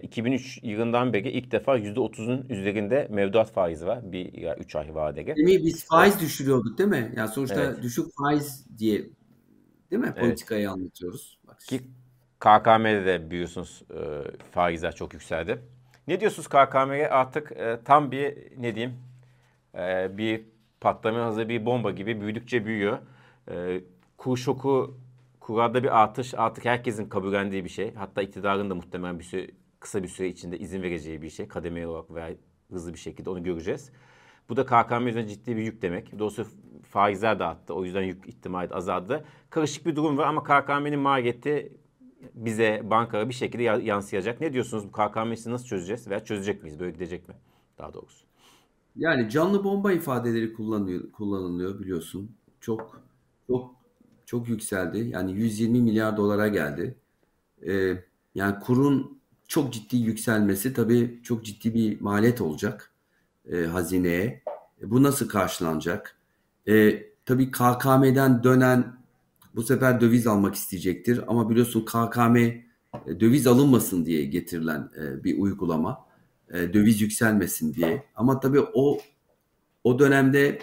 2003 0.01 0.57
ee, 0.57 0.67
yılından 0.67 1.13
beri 1.13 1.29
ilk 1.29 1.51
defa 1.51 1.77
%30'un 1.77 2.45
üzerinde 2.49 3.07
mevduat 3.11 3.51
faizi 3.51 3.85
var. 3.85 4.11
Bir 4.11 4.33
ya 4.33 4.55
3 4.55 4.75
ay 4.75 4.95
vadeli. 4.95 5.35
Değil 5.35 5.65
Biz 5.65 5.85
faiz 5.87 6.19
düşürüyorduk 6.19 6.77
değil 6.77 6.89
mi? 6.89 7.13
Yani 7.15 7.29
sonuçta 7.29 7.63
evet. 7.63 7.83
düşük 7.83 8.05
faiz 8.17 8.65
diye 8.77 9.03
değil 9.91 10.01
mi 10.01 10.13
politikayı 10.19 10.61
evet. 10.61 10.71
anlatıyoruz. 10.71 11.39
Bak. 11.47 11.59
Ki 11.59 11.81
KKM'de 12.39 13.05
de 13.05 13.31
biliyorsunuz 13.31 13.83
e, 13.91 13.99
faizler 14.51 14.95
çok 14.95 15.13
yükseldi. 15.13 15.61
Ne 16.07 16.19
diyorsunuz 16.19 16.47
KKM'ye 16.47 17.09
artık 17.09 17.51
e, 17.51 17.79
tam 17.85 18.11
bir 18.11 18.37
ne 18.57 18.75
diyeyim 18.75 18.95
e, 19.75 20.17
bir 20.17 20.45
patlamaya 20.81 21.25
hazır 21.25 21.49
bir 21.49 21.65
bomba 21.65 21.91
gibi 21.91 22.21
büyüdükçe 22.21 22.65
büyüyor. 22.65 22.97
E, 23.51 23.81
kur 24.17 24.37
şoku 24.37 24.97
kurada 25.39 25.83
bir 25.83 26.01
artış 26.03 26.33
artık 26.33 26.65
herkesin 26.65 27.09
kabullendiği 27.09 27.63
bir 27.63 27.69
şey. 27.69 27.93
Hatta 27.93 28.21
iktidarın 28.21 28.69
da 28.69 28.75
muhtemelen 28.75 29.19
bir 29.19 29.23
süre, 29.23 29.47
kısa 29.79 30.03
bir 30.03 30.07
süre 30.07 30.27
içinde 30.27 30.59
izin 30.59 30.81
vereceği 30.81 31.21
bir 31.21 31.29
şey. 31.29 31.47
Kademeli 31.47 31.87
olarak 31.87 32.13
veya 32.13 32.29
hızlı 32.71 32.93
bir 32.93 32.99
şekilde 32.99 33.29
onu 33.29 33.43
göreceğiz. 33.43 33.91
Bu 34.49 34.57
da 34.57 34.65
KKM 34.65 35.07
üzerine 35.07 35.29
ciddi 35.29 35.57
bir 35.57 35.61
yük 35.61 35.81
demek. 35.81 36.19
Doğrusu 36.19 36.47
faizler 36.89 37.39
de 37.39 37.43
arttı. 37.43 37.73
O 37.73 37.85
yüzden 37.85 38.01
yük 38.01 38.27
ihtimali 38.27 38.73
azaldı. 38.73 39.25
Karışık 39.49 39.85
bir 39.85 39.95
durum 39.95 40.17
var 40.17 40.27
ama 40.27 40.43
KKM'nin 40.43 40.99
maliyeti 40.99 41.73
bize 42.33 42.81
bankalara 42.83 43.29
bir 43.29 43.33
şekilde 43.33 43.63
yansıyacak. 43.63 44.41
Ne 44.41 44.53
diyorsunuz 44.53 44.87
bu 44.87 44.91
KKM'si 44.91 45.51
nasıl 45.51 45.65
çözeceğiz 45.65 46.07
veya 46.07 46.23
çözecek 46.23 46.63
miyiz? 46.63 46.79
Böyle 46.79 46.91
gidecek 46.91 47.27
mi 47.27 47.35
daha 47.77 47.93
doğrusu? 47.93 48.26
Yani 48.97 49.29
canlı 49.29 49.63
bomba 49.63 49.91
ifadeleri 49.91 50.53
kullanılıyor, 50.53 51.11
kullanılıyor 51.11 51.79
biliyorsun. 51.79 52.31
Çok 52.61 53.01
çok 53.47 53.75
çok 54.25 54.49
yükseldi. 54.49 54.97
Yani 54.97 55.31
120 55.33 55.81
milyar 55.81 56.17
dolara 56.17 56.47
geldi. 56.47 56.97
Ee, 57.67 58.03
yani 58.35 58.59
kurun 58.59 59.19
çok 59.47 59.73
ciddi 59.73 59.97
yükselmesi 59.97 60.73
tabii 60.73 61.19
çok 61.23 61.45
ciddi 61.45 61.73
bir 61.73 62.01
maliyet 62.01 62.41
olacak 62.41 62.93
e, 63.51 63.65
hazineye. 63.65 64.43
E, 64.81 64.91
bu 64.91 65.03
nasıl 65.03 65.29
karşılanacak? 65.29 66.17
E, 66.67 67.03
tabii 67.25 67.51
KKM'den 67.51 68.43
dönen 68.43 68.97
bu 69.55 69.63
sefer 69.63 70.01
döviz 70.01 70.27
almak 70.27 70.55
isteyecektir. 70.55 71.23
Ama 71.27 71.49
biliyorsun 71.49 71.85
KKM 71.85 72.35
e, 72.37 72.63
döviz 73.19 73.47
alınmasın 73.47 74.05
diye 74.05 74.25
getirilen 74.25 74.89
e, 75.01 75.23
bir 75.23 75.39
uygulama. 75.39 76.06
E, 76.53 76.73
döviz 76.73 77.01
yükselmesin 77.01 77.73
diye. 77.73 78.03
Ama 78.15 78.39
tabii 78.39 78.61
o 78.73 78.97
o 79.83 79.99
dönemde 79.99 80.59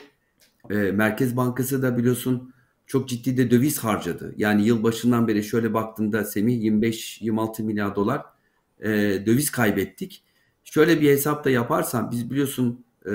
e, 0.70 0.74
Merkez 0.74 1.36
Bankası 1.36 1.82
da 1.82 1.98
biliyorsun 1.98 2.54
çok 2.86 3.08
ciddi 3.08 3.36
de 3.36 3.50
döviz 3.50 3.78
harcadı. 3.78 4.34
Yani 4.36 4.66
yıl 4.66 4.82
başından 4.82 5.28
beri 5.28 5.44
şöyle 5.44 5.74
baktığında 5.74 6.24
Semih 6.24 6.62
25-26 6.62 7.62
milyar 7.62 7.96
dolar 7.96 8.22
e, 8.80 8.90
döviz 9.26 9.50
kaybettik. 9.50 10.24
Şöyle 10.64 11.00
bir 11.00 11.10
hesap 11.10 11.44
da 11.44 11.50
yaparsan 11.50 12.10
biz 12.10 12.30
biliyorsun 12.30 12.84
e, 13.06 13.10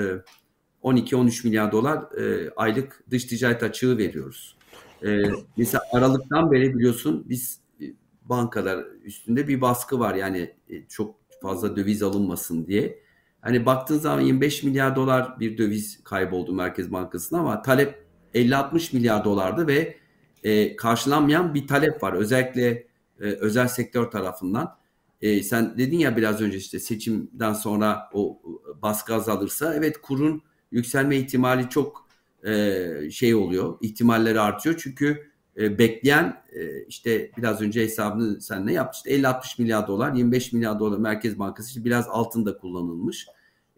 12-13 0.82 1.44
milyar 1.44 1.72
dolar 1.72 2.18
e, 2.18 2.50
aylık 2.56 3.04
dış 3.10 3.24
ticaret 3.24 3.62
açığı 3.62 3.98
veriyoruz. 3.98 4.56
E, 5.04 5.22
mesela 5.56 5.82
Aralık'tan 5.92 6.52
beri 6.52 6.74
biliyorsun 6.74 7.26
biz 7.28 7.60
e, 7.80 7.84
bankalar 8.24 8.84
üstünde 9.04 9.48
bir 9.48 9.60
baskı 9.60 9.98
var. 9.98 10.14
Yani 10.14 10.54
e, 10.68 10.86
çok 10.88 11.19
fazla 11.42 11.76
döviz 11.76 12.02
alınmasın 12.02 12.66
diye. 12.66 12.98
Hani 13.40 13.66
baktığın 13.66 13.98
zaman 13.98 14.20
25 14.20 14.62
milyar 14.62 14.96
dolar 14.96 15.40
bir 15.40 15.58
döviz 15.58 16.04
kayboldu 16.04 16.52
Merkez 16.52 16.92
Bankası'na 16.92 17.38
ama 17.38 17.62
talep 17.62 18.04
50-60 18.34 18.96
milyar 18.96 19.24
dolardı 19.24 19.66
ve 19.66 19.96
e, 20.44 20.76
karşılanmayan 20.76 21.54
bir 21.54 21.66
talep 21.66 22.02
var. 22.02 22.12
Özellikle 22.12 22.86
e, 23.20 23.24
özel 23.24 23.68
sektör 23.68 24.10
tarafından. 24.10 24.76
E, 25.20 25.42
sen 25.42 25.78
dedin 25.78 25.98
ya 25.98 26.16
biraz 26.16 26.40
önce 26.40 26.58
işte 26.58 26.78
seçimden 26.78 27.52
sonra 27.52 28.10
o 28.12 28.42
baskı 28.82 29.14
azalırsa 29.14 29.74
evet 29.74 30.00
kurun 30.02 30.42
yükselme 30.70 31.16
ihtimali 31.16 31.68
çok 31.68 32.08
e, 32.44 33.10
şey 33.10 33.34
oluyor. 33.34 33.78
ihtimalleri 33.80 34.40
artıyor. 34.40 34.80
Çünkü 34.82 35.29
e, 35.56 35.78
bekleyen 35.78 36.42
e, 36.52 36.84
işte 36.84 37.30
biraz 37.36 37.60
önce 37.60 37.82
hesabını 37.82 38.40
sen 38.40 38.66
ne 38.66 38.72
yaptı? 38.72 38.98
İşte 38.98 39.20
50-60 39.20 39.62
milyar 39.62 39.86
dolar, 39.86 40.12
25 40.12 40.52
milyar 40.52 40.78
dolar 40.78 40.98
Merkez 40.98 41.38
Bankası 41.38 41.68
işte 41.68 41.84
biraz 41.84 42.08
altında 42.08 42.58
kullanılmış. 42.58 43.26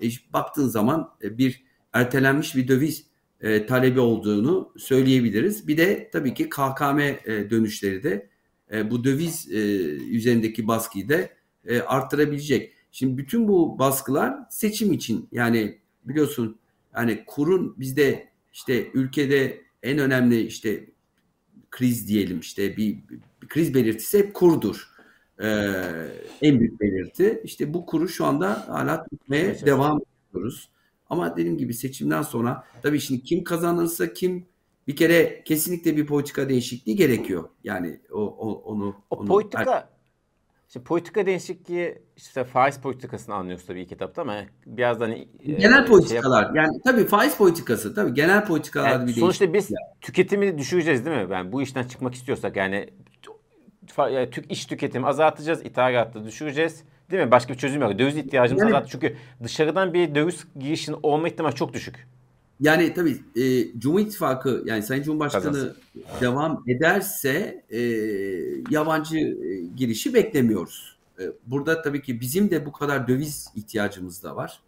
E, 0.02 0.06
baktığın 0.32 0.68
zaman 0.68 1.10
e, 1.22 1.38
bir 1.38 1.64
ertelenmiş 1.92 2.56
bir 2.56 2.68
döviz 2.68 3.12
talebi 3.68 4.00
olduğunu 4.00 4.72
söyleyebiliriz. 4.76 5.68
Bir 5.68 5.76
de 5.76 6.10
tabii 6.12 6.34
ki 6.34 6.48
KKM 6.48 6.98
dönüşleri 7.50 8.02
de 8.02 8.28
bu 8.90 9.04
döviz 9.04 9.48
üzerindeki 10.10 10.68
baskıyı 10.68 11.08
da 11.08 11.28
e, 11.66 11.80
arttırabilecek. 11.80 12.72
Şimdi 12.92 13.18
bütün 13.18 13.48
bu 13.48 13.78
baskılar 13.78 14.36
seçim 14.50 14.92
için 14.92 15.28
yani 15.32 15.78
biliyorsun 16.04 16.58
yani 16.96 17.24
kurun 17.26 17.74
bizde 17.78 18.28
işte 18.52 18.90
ülkede 18.94 19.62
en 19.82 19.98
önemli 19.98 20.40
işte 20.40 20.86
kriz 21.72 22.08
diyelim 22.08 22.40
işte 22.40 22.76
bir, 22.76 22.98
bir 23.42 23.48
kriz 23.48 23.74
belirtisi 23.74 24.18
hep 24.18 24.34
kurdur. 24.34 24.88
Ee, 25.42 25.46
en 26.42 26.60
büyük 26.60 26.80
belirti. 26.80 27.40
İşte 27.44 27.74
bu 27.74 27.86
kuru 27.86 28.08
şu 28.08 28.24
anda 28.24 28.68
hala 28.68 29.04
tutmaya 29.04 29.66
devam 29.66 30.00
ediyoruz. 30.30 30.68
Ama 31.10 31.36
dediğim 31.36 31.58
gibi 31.58 31.74
seçimden 31.74 32.22
sonra 32.22 32.64
tabii 32.82 33.00
şimdi 33.00 33.22
kim 33.22 33.44
kazanırsa 33.44 34.12
kim 34.12 34.46
bir 34.86 34.96
kere 34.96 35.42
kesinlikle 35.44 35.96
bir 35.96 36.06
politika 36.06 36.48
değişikliği 36.48 36.96
gerekiyor. 36.96 37.48
Yani 37.64 38.00
o, 38.12 38.20
o 38.20 38.52
onu 38.52 38.96
o 39.10 39.16
onu, 39.16 39.28
politika 39.28 39.90
işte 40.72 40.82
politika 40.82 41.26
değişikliği 41.26 42.02
işte 42.16 42.44
faiz 42.44 42.80
politikasını 42.80 43.34
anlıyoruz 43.34 43.66
tabii 43.66 43.80
ilk 43.80 43.88
kitapta 43.88 44.22
ama 44.22 44.36
biraz 44.66 45.00
da 45.00 45.04
hani 45.04 45.28
genel 45.46 45.82
e, 45.82 45.86
politikalar 45.86 46.44
şey 46.44 46.62
yani 46.62 46.80
tabii 46.84 47.04
faiz 47.04 47.36
politikası 47.36 47.94
tabii 47.94 48.14
genel 48.14 48.44
politikalar 48.44 48.90
yani 48.90 49.06
bir 49.08 49.12
Sonuçta 49.12 49.52
biz 49.52 49.70
yani. 49.70 50.00
tüketimi 50.00 50.58
düşüreceğiz 50.58 51.06
değil 51.06 51.16
mi? 51.16 51.32
Yani 51.32 51.52
bu 51.52 51.62
işten 51.62 51.84
çıkmak 51.84 52.14
istiyorsak 52.14 52.56
yani 52.56 52.88
iş 54.48 54.66
tüketimi 54.66 55.06
azaltacağız, 55.06 55.64
ithalatı 55.64 56.24
düşüreceğiz. 56.24 56.84
Değil 57.10 57.24
mi? 57.24 57.30
Başka 57.30 57.52
bir 57.52 57.58
çözüm 57.58 57.82
yok. 57.82 57.98
Döviz 57.98 58.16
ihtiyacımız 58.16 58.62
yani, 58.62 58.76
azalt. 58.76 58.90
Çünkü 58.90 59.16
dışarıdan 59.42 59.94
bir 59.94 60.14
döviz 60.14 60.46
girişinin 60.58 60.96
olma 61.02 61.28
ihtimali 61.28 61.54
çok 61.54 61.72
düşük. 61.72 62.08
Yani 62.62 62.94
tabii 62.94 63.20
e, 63.36 63.78
Cumhur 63.78 64.00
İttifakı 64.00 64.62
yani 64.66 64.82
Sayın 64.82 65.02
Cumhurbaşkanı 65.02 65.44
Kazansın. 65.44 65.76
devam 66.20 66.64
ederse 66.68 67.64
e, 67.70 67.80
yabancı 68.70 69.18
e, 69.18 69.66
girişi 69.76 70.14
beklemiyoruz. 70.14 70.96
E, 71.20 71.22
burada 71.46 71.82
tabii 71.82 72.02
ki 72.02 72.20
bizim 72.20 72.50
de 72.50 72.66
bu 72.66 72.72
kadar 72.72 73.08
döviz 73.08 73.48
ihtiyacımız 73.56 74.22
da 74.22 74.36
var. 74.36 74.60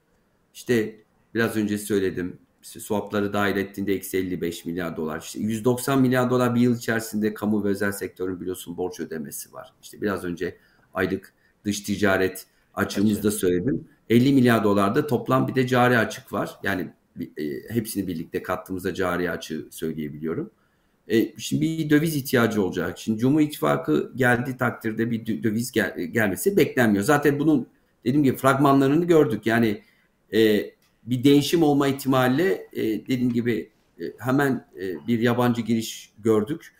İşte 0.54 0.96
biraz 1.34 1.56
önce 1.56 1.78
söyledim. 1.78 2.38
İşte 2.62 2.80
swapları 2.80 3.32
dahil 3.32 3.56
ettiğinde 3.56 3.94
eksi 3.94 4.18
55 4.18 4.64
milyar 4.64 4.96
dolar. 4.96 5.20
İşte 5.20 5.40
190 5.40 6.00
milyar 6.00 6.30
dolar 6.30 6.54
bir 6.54 6.60
yıl 6.60 6.76
içerisinde 6.76 7.34
kamu 7.34 7.64
ve 7.64 7.68
özel 7.68 7.92
sektörün 7.92 8.40
biliyorsun 8.40 8.76
borç 8.76 9.00
ödemesi 9.00 9.52
var. 9.52 9.72
İşte 9.82 10.02
biraz 10.02 10.24
önce 10.24 10.56
aylık 10.94 11.32
dış 11.64 11.80
ticaret 11.80 12.46
açığımızda 12.74 13.30
söyledim. 13.30 13.88
50 14.10 14.32
milyar 14.32 14.64
dolarda 14.64 15.06
toplam 15.06 15.48
bir 15.48 15.54
de 15.54 15.66
cari 15.66 15.98
açık 15.98 16.32
var. 16.32 16.58
Yani 16.62 16.90
hepsini 17.68 18.06
birlikte 18.06 18.42
kattığımızda 18.42 18.94
cari 18.94 19.30
açığı 19.30 19.66
söyleyebiliyorum. 19.70 20.50
E, 21.08 21.38
şimdi 21.38 21.62
bir 21.62 21.90
döviz 21.90 22.16
ihtiyacı 22.16 22.62
olacak. 22.62 22.98
Şimdi 22.98 23.18
Cumhur 23.18 23.40
İttifakı 23.40 24.12
geldiği 24.16 24.56
takdirde 24.56 25.10
bir 25.10 25.42
döviz 25.42 25.72
gel, 25.72 25.98
gelmesi 25.98 26.56
beklenmiyor. 26.56 27.04
Zaten 27.04 27.38
bunun 27.38 27.66
dediğim 28.04 28.24
gibi 28.24 28.36
fragmanlarını 28.36 29.04
gördük. 29.04 29.46
Yani 29.46 29.82
e, 30.34 30.70
bir 31.04 31.24
değişim 31.24 31.62
olma 31.62 31.88
ihtimalle 31.88 32.68
e, 32.72 32.82
dediğim 32.82 33.32
gibi 33.32 33.70
e, 34.00 34.04
hemen 34.18 34.66
e, 34.80 35.06
bir 35.06 35.18
yabancı 35.18 35.62
giriş 35.62 36.12
gördük. 36.18 36.74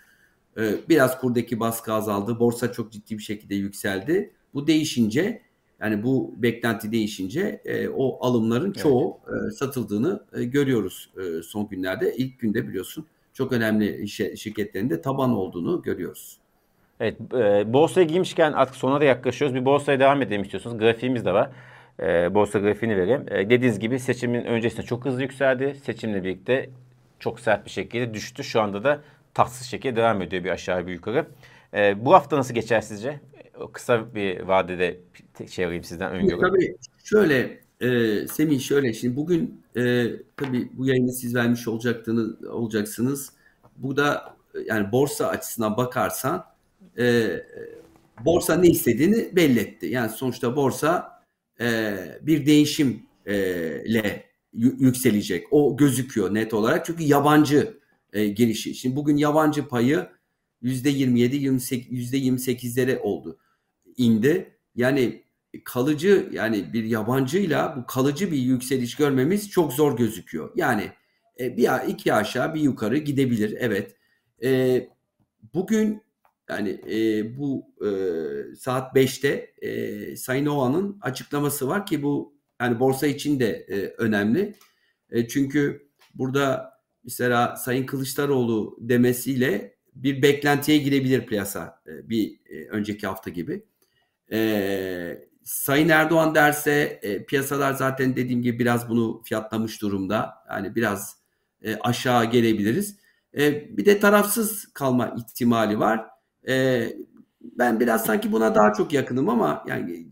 E, 0.58 0.74
biraz 0.88 1.20
kurdaki 1.20 1.60
baskı 1.60 1.92
azaldı. 1.92 2.38
Borsa 2.38 2.72
çok 2.72 2.92
ciddi 2.92 3.18
bir 3.18 3.22
şekilde 3.22 3.54
yükseldi. 3.54 4.30
Bu 4.54 4.66
değişince 4.66 5.42
yani 5.81 6.02
bu 6.02 6.35
beklenti 6.37 6.93
değişince 6.93 7.61
e, 7.64 7.88
o 7.88 8.26
alımların 8.26 8.73
çoğu 8.73 9.19
evet. 9.28 9.43
e, 9.49 9.50
satıldığını 9.50 10.25
e, 10.33 10.45
görüyoruz 10.45 11.11
e, 11.19 11.43
son 11.43 11.69
günlerde. 11.69 12.14
İlk 12.16 12.38
günde 12.38 12.69
biliyorsun 12.69 13.07
çok 13.33 13.52
önemli 13.52 14.09
şirketlerinde 14.09 15.00
taban 15.00 15.31
olduğunu 15.31 15.83
görüyoruz. 15.83 16.38
Evet, 17.00 17.16
e, 17.35 17.73
borsaya 17.73 18.04
girmişken 18.04 18.52
artık 18.52 18.76
sona 18.76 19.00
da 19.00 19.04
yaklaşıyoruz. 19.04 19.54
Bir 19.54 19.64
borsaya 19.64 20.00
devam 20.00 20.23
edelim 20.23 20.43
istiyorsunuz. 20.43 20.78
Grafiğimiz 20.78 21.25
de 21.25 21.33
var. 21.33 21.50
E, 22.00 22.35
borsa 22.35 22.59
grafiğini 22.59 22.97
vereyim. 22.97 23.25
E, 23.31 23.50
dediğiniz 23.50 23.78
gibi 23.78 23.99
seçimin 23.99 24.45
öncesinde 24.45 24.83
çok 24.83 25.04
hızlı 25.04 25.23
yükseldi. 25.23 25.76
Seçimle 25.83 26.25
birlikte 26.25 26.71
çok 27.19 27.40
sert 27.40 27.64
bir 27.64 27.71
şekilde 27.71 28.14
düştü. 28.14 28.45
Şu 28.45 28.61
anda 28.61 28.85
da 28.85 29.00
tatsız 29.35 29.66
şekilde 29.66 29.97
devam 29.97 30.23
ediyor 30.23 30.45
bir 30.45 30.50
aşağı 30.50 30.87
bir 30.87 30.93
yukarı. 30.93 31.26
E, 31.75 32.04
bu 32.04 32.14
hafta 32.14 32.37
nasıl 32.37 32.54
geçer 32.54 32.81
sizce? 32.81 33.21
Kısa 33.73 34.14
bir 34.14 34.40
vadede 34.40 35.00
şey 35.50 35.64
alayım 35.64 35.84
sizden 35.84 36.12
öngörü. 36.12 36.40
Tabii 36.40 36.76
şöyle 37.04 37.61
e, 37.80 38.28
Semih 38.28 38.61
şöyle 38.61 38.92
şimdi 38.92 39.16
bugün 39.16 39.62
e, 39.76 40.06
tabii 40.37 40.68
bu 40.73 40.87
yayını 40.87 41.12
siz 41.12 41.34
vermiş 41.34 41.68
olacaktınız 41.68 42.44
olacaksınız. 42.44 43.32
Bu 43.76 43.96
da 43.96 44.37
yani 44.66 44.92
borsa 44.92 45.26
açısından 45.26 45.76
bakarsan 45.76 46.44
e, 46.99 47.30
borsa 48.25 48.56
ne 48.56 48.68
istediğini 48.68 49.37
belli 49.37 49.61
etti. 49.61 49.87
Yani 49.87 50.11
sonuçta 50.11 50.56
borsa 50.56 51.23
e, 51.61 51.96
bir 52.23 52.46
değişimle 52.46 53.04
e, 53.26 54.25
yükselecek. 54.54 55.46
O 55.50 55.76
gözüküyor 55.76 56.34
net 56.34 56.54
olarak. 56.54 56.87
Çünkü 56.87 57.02
yabancı 57.02 57.78
e, 58.12 58.26
girişi. 58.26 58.75
Şimdi 58.75 58.96
bugün 58.96 59.16
yabancı 59.16 59.68
payı 59.68 60.08
%27, 60.62 61.61
%28'lere 61.90 62.99
oldu. 62.99 63.38
İndi. 63.96 64.58
Yani 64.74 65.24
kalıcı 65.64 66.28
yani 66.32 66.72
bir 66.72 66.84
yabancıyla 66.84 67.76
bu 67.76 67.86
kalıcı 67.86 68.32
bir 68.32 68.38
yükseliş 68.38 68.96
görmemiz 68.96 69.50
çok 69.50 69.72
zor 69.72 69.96
gözüküyor. 69.96 70.50
Yani 70.56 70.92
e, 71.40 71.56
bir 71.56 71.88
iki 71.88 72.14
aşağı 72.14 72.54
bir 72.54 72.60
yukarı 72.60 72.98
gidebilir 72.98 73.56
evet. 73.58 73.96
E, 74.42 74.80
bugün 75.54 76.02
yani 76.50 76.80
e, 76.90 77.38
bu 77.38 77.66
e, 77.80 77.88
saat 78.56 78.96
5'te 78.96 79.54
e, 79.62 80.16
Sayın 80.16 80.46
Oğan'ın 80.46 80.98
açıklaması 81.00 81.68
var 81.68 81.86
ki 81.86 82.02
bu 82.02 82.34
yani 82.60 82.80
borsa 82.80 83.06
için 83.06 83.40
de 83.40 83.50
e, 83.50 83.94
önemli. 83.98 84.54
E, 85.10 85.28
çünkü 85.28 85.88
burada 86.14 86.74
mesela 87.04 87.56
Sayın 87.56 87.86
Kılıçdaroğlu 87.86 88.76
demesiyle 88.80 89.74
bir 89.94 90.22
beklentiye 90.22 90.78
girebilir 90.78 91.26
piyasa 91.26 91.82
e, 91.86 92.08
bir 92.08 92.40
e, 92.46 92.68
önceki 92.68 93.06
hafta 93.06 93.30
gibi. 93.30 93.64
E, 94.34 95.28
Sayın 95.44 95.88
Erdoğan 95.88 96.34
derse 96.34 96.98
e, 97.02 97.24
piyasalar 97.24 97.72
zaten 97.72 98.16
dediğim 98.16 98.42
gibi 98.42 98.58
biraz 98.58 98.88
bunu 98.88 99.22
fiyatlamış 99.24 99.82
durumda. 99.82 100.34
Yani 100.50 100.74
biraz 100.74 101.16
e, 101.62 101.76
aşağı 101.76 102.24
gelebiliriz. 102.24 102.96
E, 103.38 103.76
bir 103.76 103.84
de 103.86 104.00
tarafsız 104.00 104.72
kalma 104.74 105.14
ihtimali 105.18 105.78
var. 105.78 106.06
E, 106.48 106.86
ben 107.40 107.80
biraz 107.80 108.04
sanki 108.06 108.32
buna 108.32 108.54
daha 108.54 108.72
çok 108.72 108.92
yakınım 108.92 109.28
ama 109.28 109.64
yani 109.68 110.08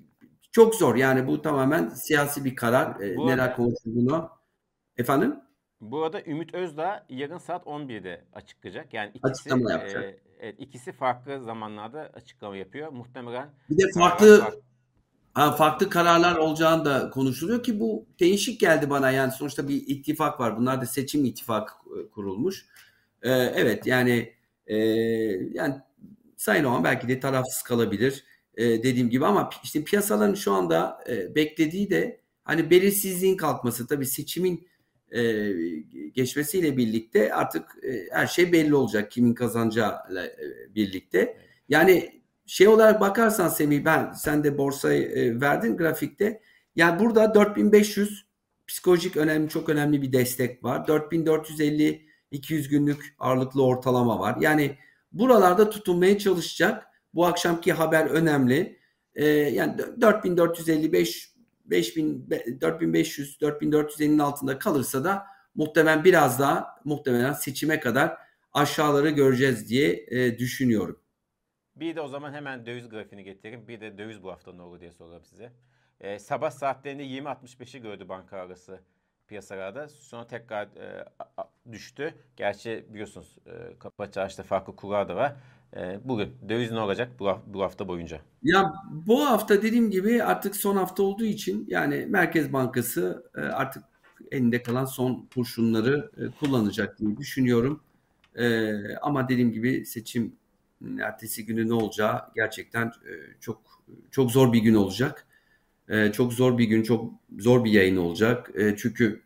çok 0.52 0.74
zor. 0.74 0.96
Yani 0.96 1.26
bu 1.26 1.42
tamamen 1.42 1.88
siyasi 1.88 2.44
bir 2.44 2.56
karar. 2.56 3.00
E, 3.00 3.16
neler 3.26 3.56
konuşulduğunu. 3.56 4.30
Efendim? 4.96 5.36
Bu 5.82 6.02
arada 6.02 6.22
Ümit 6.26 6.54
Özdağ 6.54 7.06
yarın 7.08 7.38
saat 7.38 7.66
11'de 7.66 8.24
açıklayacak. 8.32 8.94
Yani 8.94 9.08
ikisi, 9.08 9.26
açıklama 9.26 9.72
yapacak. 9.72 10.04
E, 10.04 10.18
evet, 10.40 10.54
ikisi 10.58 10.92
farklı 10.92 11.40
zamanlarda 11.44 12.10
açıklama 12.14 12.56
yapıyor. 12.56 12.92
Muhtemelen 12.92 13.48
bir 13.70 13.78
de 13.78 13.82
farklı 13.94 14.40
farklı, 14.40 14.62
ha, 15.34 15.52
farklı 15.52 15.90
kararlar 15.90 16.36
olacağını 16.36 16.84
da 16.84 17.10
konuşuluyor 17.10 17.62
ki 17.62 17.80
bu 17.80 18.06
değişik 18.20 18.60
geldi 18.60 18.90
bana. 18.90 19.10
Yani 19.10 19.32
sonuçta 19.32 19.68
bir 19.68 19.82
ittifak 19.86 20.40
var. 20.40 20.56
Bunlar 20.56 20.80
da 20.80 20.86
seçim 20.86 21.24
ittifak 21.24 21.70
e, 21.70 22.10
kurulmuş. 22.10 22.66
Ee, 23.22 23.30
evet 23.30 23.86
yani 23.86 24.32
e, 24.66 24.76
yani 25.52 25.74
Sayın 26.36 26.64
Oğan 26.64 26.84
belki 26.84 27.08
de 27.08 27.20
tarafsız 27.20 27.62
kalabilir. 27.62 28.24
E, 28.54 28.64
dediğim 28.64 29.10
gibi 29.10 29.26
ama 29.26 29.50
işte 29.64 29.84
piyasaların 29.84 30.34
şu 30.34 30.52
anda 30.52 31.04
e, 31.08 31.34
beklediği 31.34 31.90
de 31.90 32.20
hani 32.44 32.70
belirsizliğin 32.70 33.36
kalkması 33.36 33.86
tabii 33.86 34.06
seçimin 34.06 34.71
e, 35.14 35.52
geçmesiyle 36.14 36.76
birlikte 36.76 37.34
artık 37.34 37.84
e, 37.84 38.06
her 38.10 38.26
şey 38.26 38.52
belli 38.52 38.74
olacak 38.74 39.10
kimin 39.10 39.34
kazanacağıyla 39.34 40.26
e, 40.26 40.74
birlikte. 40.74 41.36
Yani 41.68 42.22
şey 42.46 42.68
olarak 42.68 43.00
bakarsan 43.00 43.48
Semih 43.48 43.84
ben 43.84 44.12
sen 44.12 44.44
de 44.44 44.58
borsayı 44.58 45.02
e, 45.02 45.40
verdin 45.40 45.76
grafikte. 45.76 46.40
Yani 46.76 47.00
burada 47.00 47.34
4500 47.34 48.26
psikolojik 48.66 49.16
önemli 49.16 49.48
çok 49.48 49.68
önemli 49.68 50.02
bir 50.02 50.12
destek 50.12 50.64
var. 50.64 50.88
4450 50.88 52.06
200 52.30 52.68
günlük 52.68 53.14
ağırlıklı 53.18 53.64
ortalama 53.64 54.18
var. 54.18 54.36
Yani 54.40 54.78
buralarda 55.12 55.70
tutunmaya 55.70 56.18
çalışacak. 56.18 56.86
Bu 57.14 57.26
akşamki 57.26 57.72
haber 57.72 58.06
önemli. 58.06 58.78
Ee, 59.14 59.26
yani 59.26 59.74
4455 60.00 61.31
5000 61.64 62.30
4500 62.60 63.36
4450'nin 63.40 64.18
altında 64.18 64.58
kalırsa 64.58 65.04
da 65.04 65.26
muhtemelen 65.54 66.04
biraz 66.04 66.40
daha 66.40 66.80
muhtemelen 66.84 67.32
seçime 67.32 67.80
kadar 67.80 68.18
aşağıları 68.52 69.10
göreceğiz 69.10 69.68
diye 69.68 70.06
e, 70.08 70.38
düşünüyorum. 70.38 71.00
Bir 71.76 71.96
de 71.96 72.00
o 72.00 72.08
zaman 72.08 72.32
hemen 72.32 72.66
döviz 72.66 72.88
grafiğini 72.88 73.24
getirelim. 73.24 73.68
Bir 73.68 73.80
de 73.80 73.98
döviz 73.98 74.22
bu 74.22 74.30
hafta 74.30 74.52
ne 74.52 74.62
olur 74.62 74.80
diye 74.80 74.92
soralım 74.92 75.24
size. 75.24 75.52
E, 76.00 76.18
sabah 76.18 76.50
saatlerinde 76.50 77.02
20.65'i 77.02 77.82
gördü 77.82 78.08
banka 78.08 78.36
arası 78.36 78.80
piyasalarda. 79.26 79.88
Sonra 79.88 80.26
tekrar 80.26 80.66
e, 80.66 81.04
düştü. 81.72 82.14
Gerçi 82.36 82.86
biliyorsunuz 82.88 83.36
e, 83.46 83.78
kapaç 83.78 84.14
çarşıda 84.14 84.42
farklı 84.42 84.76
kurlar 84.76 85.08
da 85.08 85.16
var. 85.16 85.36
E, 85.76 86.00
bugün 86.04 86.28
döviz 86.48 86.70
ne 86.70 86.80
olacak 86.80 87.10
bu, 87.20 87.38
bu 87.46 87.62
hafta 87.62 87.88
boyunca? 87.88 88.20
Ya 88.42 88.72
bu 88.90 89.26
hafta 89.26 89.62
dediğim 89.62 89.90
gibi 89.90 90.24
artık 90.24 90.56
son 90.56 90.76
hafta 90.76 91.02
olduğu 91.02 91.24
için 91.24 91.66
yani 91.68 92.06
Merkez 92.08 92.52
Bankası 92.52 93.30
e, 93.36 93.40
artık 93.40 93.84
elinde 94.30 94.62
kalan 94.62 94.84
son 94.84 95.28
kurşunları 95.34 96.10
e, 96.18 96.30
kullanacak 96.40 96.98
diye 96.98 97.16
düşünüyorum. 97.16 97.80
E, 98.36 98.72
ama 99.02 99.28
dediğim 99.28 99.52
gibi 99.52 99.86
seçim 99.86 100.32
ertesi 101.00 101.46
günü 101.46 101.68
ne 101.68 101.74
olacağı 101.74 102.20
gerçekten 102.34 102.92
çok 103.40 103.60
çok 104.10 104.30
zor 104.30 104.52
bir 104.52 104.58
gün 104.58 104.74
olacak. 104.74 105.26
Çok 106.12 106.32
zor 106.32 106.58
bir 106.58 106.64
gün, 106.64 106.82
çok 106.82 107.12
zor 107.38 107.64
bir 107.64 107.70
yayın 107.70 107.96
olacak. 107.96 108.50
Çünkü 108.76 109.22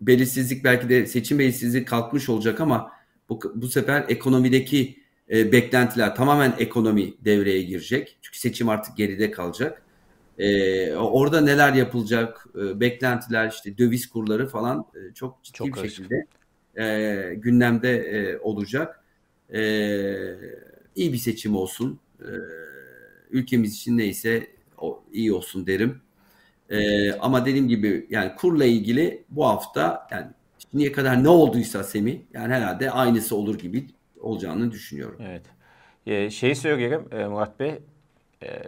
belirsizlik 0.00 0.64
belki 0.64 0.88
de 0.88 1.06
seçim 1.06 1.38
belirsizliği 1.38 1.84
kalkmış 1.84 2.28
olacak 2.28 2.60
ama 2.60 2.92
bu, 3.28 3.40
bu 3.54 3.68
sefer 3.68 4.04
ekonomideki 4.08 5.01
e, 5.32 5.52
beklentiler 5.52 6.14
tamamen 6.16 6.54
ekonomi 6.58 7.14
devreye 7.24 7.62
girecek. 7.62 8.18
Çünkü 8.22 8.38
seçim 8.38 8.68
artık 8.68 8.96
geride 8.96 9.30
kalacak. 9.30 9.82
E, 10.38 10.94
orada 10.94 11.40
neler 11.40 11.72
yapılacak, 11.72 12.46
e, 12.54 12.80
beklentiler 12.80 13.50
işte 13.50 13.78
döviz 13.78 14.08
kurları 14.08 14.48
falan 14.48 14.86
e, 14.94 15.14
çok 15.14 15.42
ciddi 15.42 15.56
çok 15.56 15.66
bir 15.66 15.72
karışık. 15.72 15.96
şekilde 15.96 16.26
e, 16.84 17.34
gündemde 17.34 17.96
e, 17.96 18.38
olacak. 18.38 19.04
E, 19.54 19.60
iyi 20.96 21.12
bir 21.12 21.18
seçim 21.18 21.56
olsun. 21.56 22.00
E, 22.20 22.30
ülkemiz 23.30 23.74
için 23.74 23.98
neyse 23.98 24.46
o, 24.78 25.02
iyi 25.12 25.32
olsun 25.32 25.66
derim. 25.66 26.00
E, 26.70 27.12
ama 27.12 27.46
dediğim 27.46 27.68
gibi 27.68 28.06
yani 28.10 28.32
kurla 28.36 28.64
ilgili 28.64 29.24
bu 29.30 29.46
hafta 29.46 30.08
yani 30.10 30.26
şimdiye 30.58 30.92
kadar 30.92 31.24
ne 31.24 31.28
olduysa 31.28 31.84
Semih 31.84 32.18
yani 32.34 32.54
herhalde 32.54 32.90
aynısı 32.90 33.36
olur 33.36 33.58
gibi 33.58 33.86
olacağını 34.22 34.70
düşünüyorum. 34.70 35.18
Evet. 35.20 35.42
Ee, 36.06 36.30
şeyi 36.30 36.56
söyleyelim 36.56 37.04
e, 37.12 37.24
Murat 37.24 37.60
Bey. 37.60 37.78
E, 38.42 38.62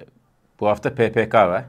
bu 0.60 0.68
hafta 0.68 0.94
PPK 0.94 1.34
var. 1.34 1.64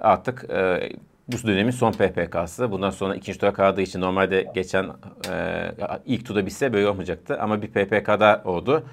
Artık 0.00 0.50
e, 0.50 0.92
bu 1.28 1.46
dönemin 1.46 1.70
son 1.70 1.92
PPK'sı. 1.92 2.70
Bundan 2.70 2.90
sonra 2.90 3.14
ikinci 3.14 3.38
tura 3.38 3.52
kaldığı 3.52 3.82
için 3.82 4.00
normalde 4.00 4.46
geçen 4.54 4.90
e, 5.30 5.70
ilk 6.06 6.26
turda 6.26 6.46
bitse 6.46 6.72
böyle 6.72 6.88
olmayacaktı. 6.88 7.40
Ama 7.40 7.62
bir 7.62 7.68
PPK 7.68 8.08
da 8.08 8.42
oldu. 8.44 8.84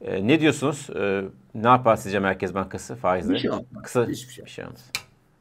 E, 0.00 0.26
ne 0.26 0.40
diyorsunuz? 0.40 0.90
E, 0.96 1.22
ne 1.54 1.68
yapar 1.68 1.96
sizce 1.96 2.18
Merkez 2.18 2.54
Bankası 2.54 2.96
faizle? 2.96 3.34
Bir 3.34 3.38
şey 3.38 3.50
olmaz. 3.50 3.82
Kısa 3.82 4.06
Hiçbir 4.06 4.32
şey, 4.32 4.44
bir 4.44 4.50
şey 4.50 4.64
olmaz. 4.64 4.90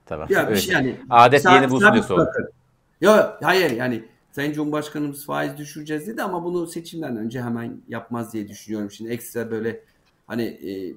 Tamam. 0.06 0.28
Ya 0.30 0.50
bir 0.50 0.56
şey 0.56 0.74
yani. 0.74 0.96
Adet 1.10 1.46
yeni 1.46 1.70
bulsun 1.70 1.94
diye. 1.94 2.04
Yok 3.02 3.38
hayır 3.42 3.72
yani 3.72 4.04
Sayın 4.36 4.54
Cumhurbaşkanımız 4.54 5.26
faiz 5.26 5.58
düşüreceğiz 5.58 6.08
dedi 6.08 6.24
ama 6.24 6.44
bunu 6.44 6.68
seçimden 6.68 7.18
önce 7.18 7.42
hemen 7.42 7.82
yapmaz 7.88 8.34
diye 8.34 8.48
düşünüyorum. 8.48 8.92
Şimdi 8.92 9.12
ekstra 9.12 9.52
böyle 9.52 9.82
hani 10.28 10.44
e, 10.44 10.94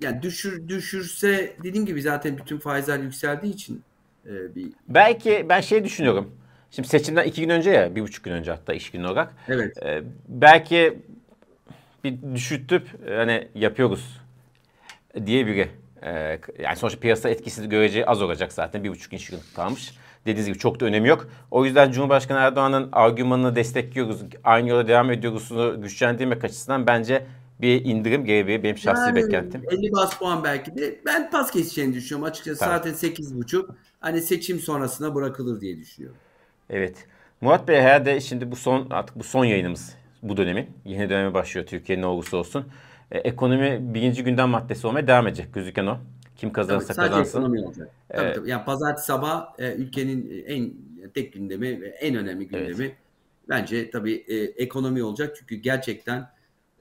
yani 0.00 0.22
düşür 0.22 0.68
düşürse 0.68 1.56
dediğim 1.62 1.86
gibi 1.86 2.02
zaten 2.02 2.38
bütün 2.38 2.58
faizler 2.58 2.98
yükseldiği 2.98 3.54
için 3.54 3.82
e, 4.26 4.54
bir 4.54 4.72
belki 4.88 5.46
ben 5.48 5.60
şey 5.60 5.84
düşünüyorum. 5.84 6.34
Şimdi 6.70 6.88
seçimden 6.88 7.24
iki 7.24 7.40
gün 7.40 7.48
önce 7.48 7.70
ya, 7.70 7.94
bir 7.94 8.02
buçuk 8.02 8.24
gün 8.24 8.32
önce 8.32 8.50
hatta 8.50 8.74
iş 8.74 8.90
günü 8.90 9.06
olarak. 9.06 9.34
Evet. 9.48 9.82
E, 9.82 10.02
belki 10.28 10.98
bir 12.04 12.34
düşürtüp 12.34 13.08
hani 13.08 13.48
yapıyoruz 13.54 14.20
diye 15.26 15.46
biri. 15.46 15.68
E, 16.02 16.40
yani 16.58 16.76
sonuçta 16.76 17.00
piyasa 17.00 17.28
etkisi 17.28 17.68
göreceği 17.68 18.06
az 18.06 18.22
olacak 18.22 18.52
zaten. 18.52 18.84
Bir 18.84 18.90
buçuk 18.90 19.10
gün 19.10 19.20
kalmış. 19.54 20.01
Dediğiniz 20.26 20.46
gibi 20.46 20.58
çok 20.58 20.80
da 20.80 20.84
önemi 20.84 21.08
yok. 21.08 21.28
O 21.50 21.64
yüzden 21.64 21.90
Cumhurbaşkanı 21.90 22.38
Erdoğan'ın 22.38 22.88
argümanını 22.92 23.56
destekliyoruz, 23.56 24.22
aynı 24.44 24.68
yola 24.68 24.88
devam 24.88 25.10
ediyoruz'unu 25.10 25.82
güçlendirmek 25.82 26.44
açısından 26.44 26.86
bence 26.86 27.26
bir 27.60 27.84
indirim 27.84 28.24
gelebilir. 28.24 28.62
Benim 28.62 28.78
şahsi 28.78 29.00
yani, 29.00 29.16
beklentim. 29.16 29.62
50 29.70 29.92
bas 29.92 30.18
puan 30.18 30.44
belki 30.44 30.76
de. 30.78 31.00
Ben 31.06 31.30
pas 31.30 31.52
geçeceğini 31.52 31.94
düşünüyorum. 31.94 32.30
Açıkçası 32.30 32.60
Tabii. 32.60 32.70
zaten 32.70 32.92
8,5. 32.92 33.66
Hani 34.00 34.20
seçim 34.20 34.58
sonrasına 34.58 35.14
bırakılır 35.14 35.60
diye 35.60 35.78
düşünüyorum. 35.78 36.18
Evet. 36.70 37.06
Murat 37.40 37.68
Bey 37.68 37.80
herhalde 37.80 38.20
şimdi 38.20 38.50
bu 38.50 38.56
son 38.56 38.86
artık 38.90 39.18
bu 39.18 39.24
son 39.24 39.44
yayınımız 39.44 39.94
bu 40.22 40.36
dönemin. 40.36 40.70
Yeni 40.84 41.10
döneme 41.10 41.34
başlıyor 41.34 41.66
Türkiye'nin 41.66 42.02
ne 42.02 42.06
olursa 42.06 42.36
olsun. 42.36 42.64
Ee, 43.12 43.18
ekonomi 43.18 43.94
birinci 43.94 44.24
gündem 44.24 44.48
maddesi 44.48 44.86
olmaya 44.86 45.06
devam 45.06 45.26
edecek 45.26 45.54
gözüken 45.54 45.86
o. 45.86 45.98
Kim 46.36 46.52
kazanırsa 46.52 46.94
tabii, 46.94 47.08
kazansın. 47.08 47.38
ekonomi 47.38 47.60
olacak. 47.60 47.90
Tabii, 48.08 48.28
ee, 48.28 48.32
tabii. 48.32 48.50
Yani 48.50 48.64
pazartesi 48.64 49.06
sabah 49.06 49.58
e, 49.58 49.74
ülkenin 49.74 50.44
en 50.46 50.72
tek 51.14 51.32
gündemi 51.32 51.66
en 52.00 52.14
önemli 52.14 52.48
gündemi 52.48 52.84
evet. 52.84 52.96
bence 53.48 53.90
tabii 53.90 54.24
e, 54.28 54.34
ekonomi 54.36 55.02
olacak. 55.02 55.36
Çünkü 55.38 55.54
gerçekten 55.54 56.30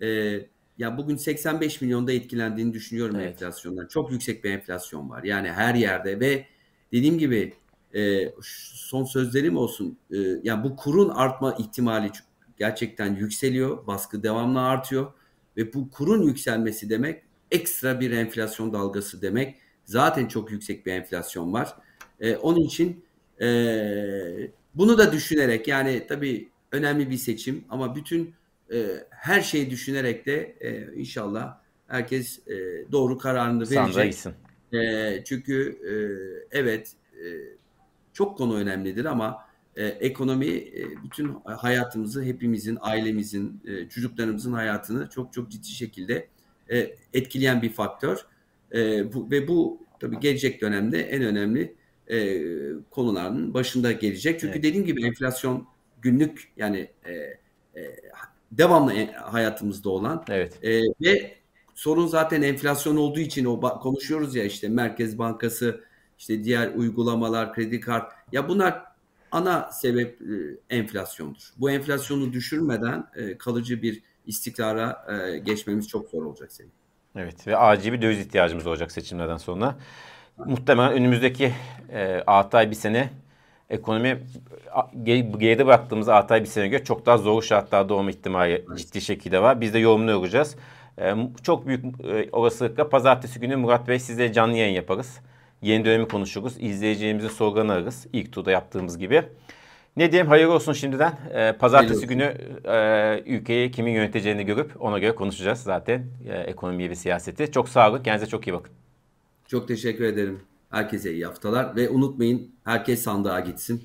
e, 0.01 0.39
ya 0.77 0.97
bugün 0.97 1.15
85 1.15 1.81
milyonda 1.81 2.11
etkilendiğini 2.11 2.73
düşünüyorum 2.73 3.15
evet. 3.15 3.27
enflasyondan. 3.27 3.87
Çok 3.87 4.11
yüksek 4.11 4.43
bir 4.43 4.51
enflasyon 4.51 5.09
var. 5.09 5.23
Yani 5.23 5.51
her 5.51 5.75
yerde 5.75 6.19
ve 6.19 6.45
dediğim 6.91 7.17
gibi 7.17 7.53
e, 7.95 8.33
son 8.73 9.03
sözlerim 9.03 9.57
olsun. 9.57 9.97
E, 10.11 10.17
yani 10.43 10.63
bu 10.63 10.75
kurun 10.75 11.09
artma 11.09 11.55
ihtimali 11.59 12.11
gerçekten 12.57 13.15
yükseliyor. 13.15 13.87
Baskı 13.87 14.23
devamlı 14.23 14.61
artıyor. 14.61 15.13
ve 15.57 15.73
bu 15.73 15.89
kurun 15.89 16.21
yükselmesi 16.21 16.89
demek 16.89 17.23
ekstra 17.51 17.99
bir 17.99 18.11
enflasyon 18.11 18.73
dalgası 18.73 19.21
demek. 19.21 19.55
Zaten 19.85 20.27
çok 20.27 20.51
yüksek 20.51 20.85
bir 20.85 20.91
enflasyon 20.91 21.53
var. 21.53 21.75
E, 22.19 22.35
onun 22.35 22.59
için 22.59 23.05
e, 23.41 23.47
bunu 24.75 24.97
da 24.97 25.11
düşünerek 25.11 25.67
yani 25.67 26.05
tabii 26.07 26.49
önemli 26.71 27.09
bir 27.09 27.17
seçim 27.17 27.65
ama 27.69 27.95
bütün 27.95 28.33
e, 28.73 28.85
her 29.09 29.41
şeyi 29.41 29.69
düşünerek 29.69 30.25
de 30.25 30.55
e, 30.59 30.93
inşallah 30.95 31.57
herkes 31.87 32.47
e, 32.47 32.85
doğru 32.91 33.17
kararını 33.17 33.69
verecek. 33.71 34.33
E, 34.73 35.23
çünkü 35.25 35.79
e, 35.87 35.93
evet 36.59 36.93
e, 37.13 37.25
çok 38.13 38.37
konu 38.37 38.55
önemlidir 38.55 39.05
ama 39.05 39.45
e, 39.75 39.85
ekonomi 39.85 40.47
e, 40.47 41.03
bütün 41.03 41.37
hayatımızı 41.43 42.23
hepimizin, 42.23 42.77
ailemizin, 42.81 43.61
e, 43.65 43.89
çocuklarımızın 43.89 44.53
hayatını 44.53 45.09
çok 45.09 45.33
çok 45.33 45.51
ciddi 45.51 45.67
şekilde 45.67 46.27
e, 46.71 46.95
etkileyen 47.13 47.61
bir 47.61 47.73
faktör. 47.73 48.17
E, 48.73 49.13
bu, 49.13 49.31
ve 49.31 49.47
bu 49.47 49.81
tabii 49.99 50.19
gelecek 50.19 50.61
dönemde 50.61 51.01
en 51.01 51.23
önemli 51.23 51.75
e, 52.07 52.41
konuların 52.89 53.53
başında 53.53 53.91
gelecek. 53.91 54.39
Çünkü 54.39 54.53
evet. 54.53 54.63
dediğim 54.63 54.85
gibi 54.85 55.05
enflasyon 55.05 55.67
günlük 56.01 56.51
yani 56.57 56.89
e, 57.05 57.13
e, 57.81 57.95
devamlı 58.51 59.11
hayatımızda 59.13 59.89
olan 59.89 60.25
evet. 60.29 60.63
e, 60.63 60.81
ve 61.01 61.35
sorun 61.75 62.07
zaten 62.07 62.41
enflasyon 62.41 62.97
olduğu 62.97 63.19
için 63.19 63.45
o 63.45 63.61
konuşuyoruz 63.79 64.35
ya 64.35 64.43
işte 64.43 64.69
Merkez 64.69 65.17
Bankası 65.17 65.83
işte 66.19 66.43
diğer 66.43 66.73
uygulamalar 66.75 67.53
kredi 67.53 67.79
kart 67.79 68.13
ya 68.31 68.49
bunlar 68.49 68.83
ana 69.31 69.71
sebep 69.71 70.21
e, 70.21 70.75
enflasyondur. 70.75 71.53
Bu 71.57 71.71
enflasyonu 71.71 72.33
düşürmeden 72.33 73.07
e, 73.15 73.37
kalıcı 73.37 73.81
bir 73.81 74.01
istikrara 74.31 75.05
e, 75.09 75.37
geçmemiz 75.37 75.87
çok 75.87 76.09
zor 76.09 76.25
olacak 76.25 76.51
senin. 76.51 76.71
Evet 77.15 77.47
ve 77.47 77.57
acil 77.57 77.93
bir 77.93 78.01
döviz 78.01 78.19
ihtiyacımız 78.19 78.67
olacak 78.67 78.91
seçimlerden 78.91 79.37
sonra. 79.37 79.75
Muhtemelen 80.37 80.93
önümüzdeki 80.93 81.53
e, 81.89 82.23
6 82.27 82.57
ay 82.57 82.69
bir 82.69 82.75
sene 82.75 83.09
ekonomi 83.69 84.23
geride 85.37 85.65
bıraktığımız 85.65 86.09
6 86.09 86.33
ay 86.33 86.41
bir 86.41 86.47
sene 86.47 86.67
göre 86.67 86.83
çok 86.83 87.05
daha 87.05 87.17
zor 87.17 87.41
şartlarda 87.41 87.93
olma 87.93 88.09
ihtimali 88.09 88.65
ciddi 88.77 89.01
şekilde 89.01 89.41
var. 89.41 89.61
Biz 89.61 89.73
de 89.73 89.79
yorumunu 89.79 90.15
olacağız. 90.15 90.55
E, 90.99 91.15
çok 91.43 91.67
büyük 91.67 91.85
e, 92.03 92.29
olasılıkla 92.31 92.89
pazartesi 92.89 93.39
günü 93.39 93.55
Murat 93.55 93.87
Bey 93.87 93.99
sizle 93.99 94.33
canlı 94.33 94.57
yayın 94.57 94.75
yaparız. 94.75 95.19
Yeni 95.61 95.85
dönemi 95.85 96.07
konuşuruz. 96.07 96.53
İzleyeceğimizin 96.59 97.27
sorularını 97.29 97.71
ararız. 97.71 98.07
İlk 98.13 98.33
turda 98.33 98.51
yaptığımız 98.51 98.97
gibi. 98.97 99.23
Ne 99.97 100.11
diyeyim 100.11 100.27
hayırlı 100.27 100.53
olsun 100.53 100.73
şimdiden. 100.73 101.13
Ee, 101.33 101.53
pazartesi 101.59 102.07
günü 102.07 102.37
e, 102.65 103.23
ülkeyi 103.25 103.71
kimin 103.71 103.91
yöneteceğini 103.91 104.45
görüp 104.45 104.81
ona 104.81 104.99
göre 104.99 105.15
konuşacağız 105.15 105.59
zaten 105.59 106.05
e, 106.29 106.37
ekonomiyi 106.37 106.89
ve 106.89 106.95
siyaseti. 106.95 107.51
Çok 107.51 107.69
sağ 107.69 107.89
olun. 107.89 108.03
Kendinize 108.03 108.29
çok 108.29 108.47
iyi 108.47 108.53
bakın. 108.53 108.71
Çok 109.47 109.67
teşekkür 109.67 110.03
ederim. 110.03 110.39
Herkese 110.69 111.13
iyi 111.13 111.25
haftalar 111.25 111.75
ve 111.75 111.89
unutmayın 111.89 112.51
herkes 112.63 113.03
sandığa 113.03 113.39
gitsin. 113.39 113.83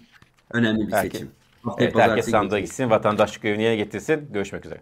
Önemli 0.52 0.86
bir 0.86 0.92
herkes, 0.92 1.12
seçim. 1.12 1.30
evet, 1.78 1.94
herkes 1.94 2.30
sandığa 2.30 2.60
gitsin. 2.60 2.90
Vatandaşlık 2.90 3.42
görevini 3.42 3.62
yerine 3.62 3.76
getirsin. 3.76 4.28
Görüşmek 4.32 4.66
üzere. 4.66 4.80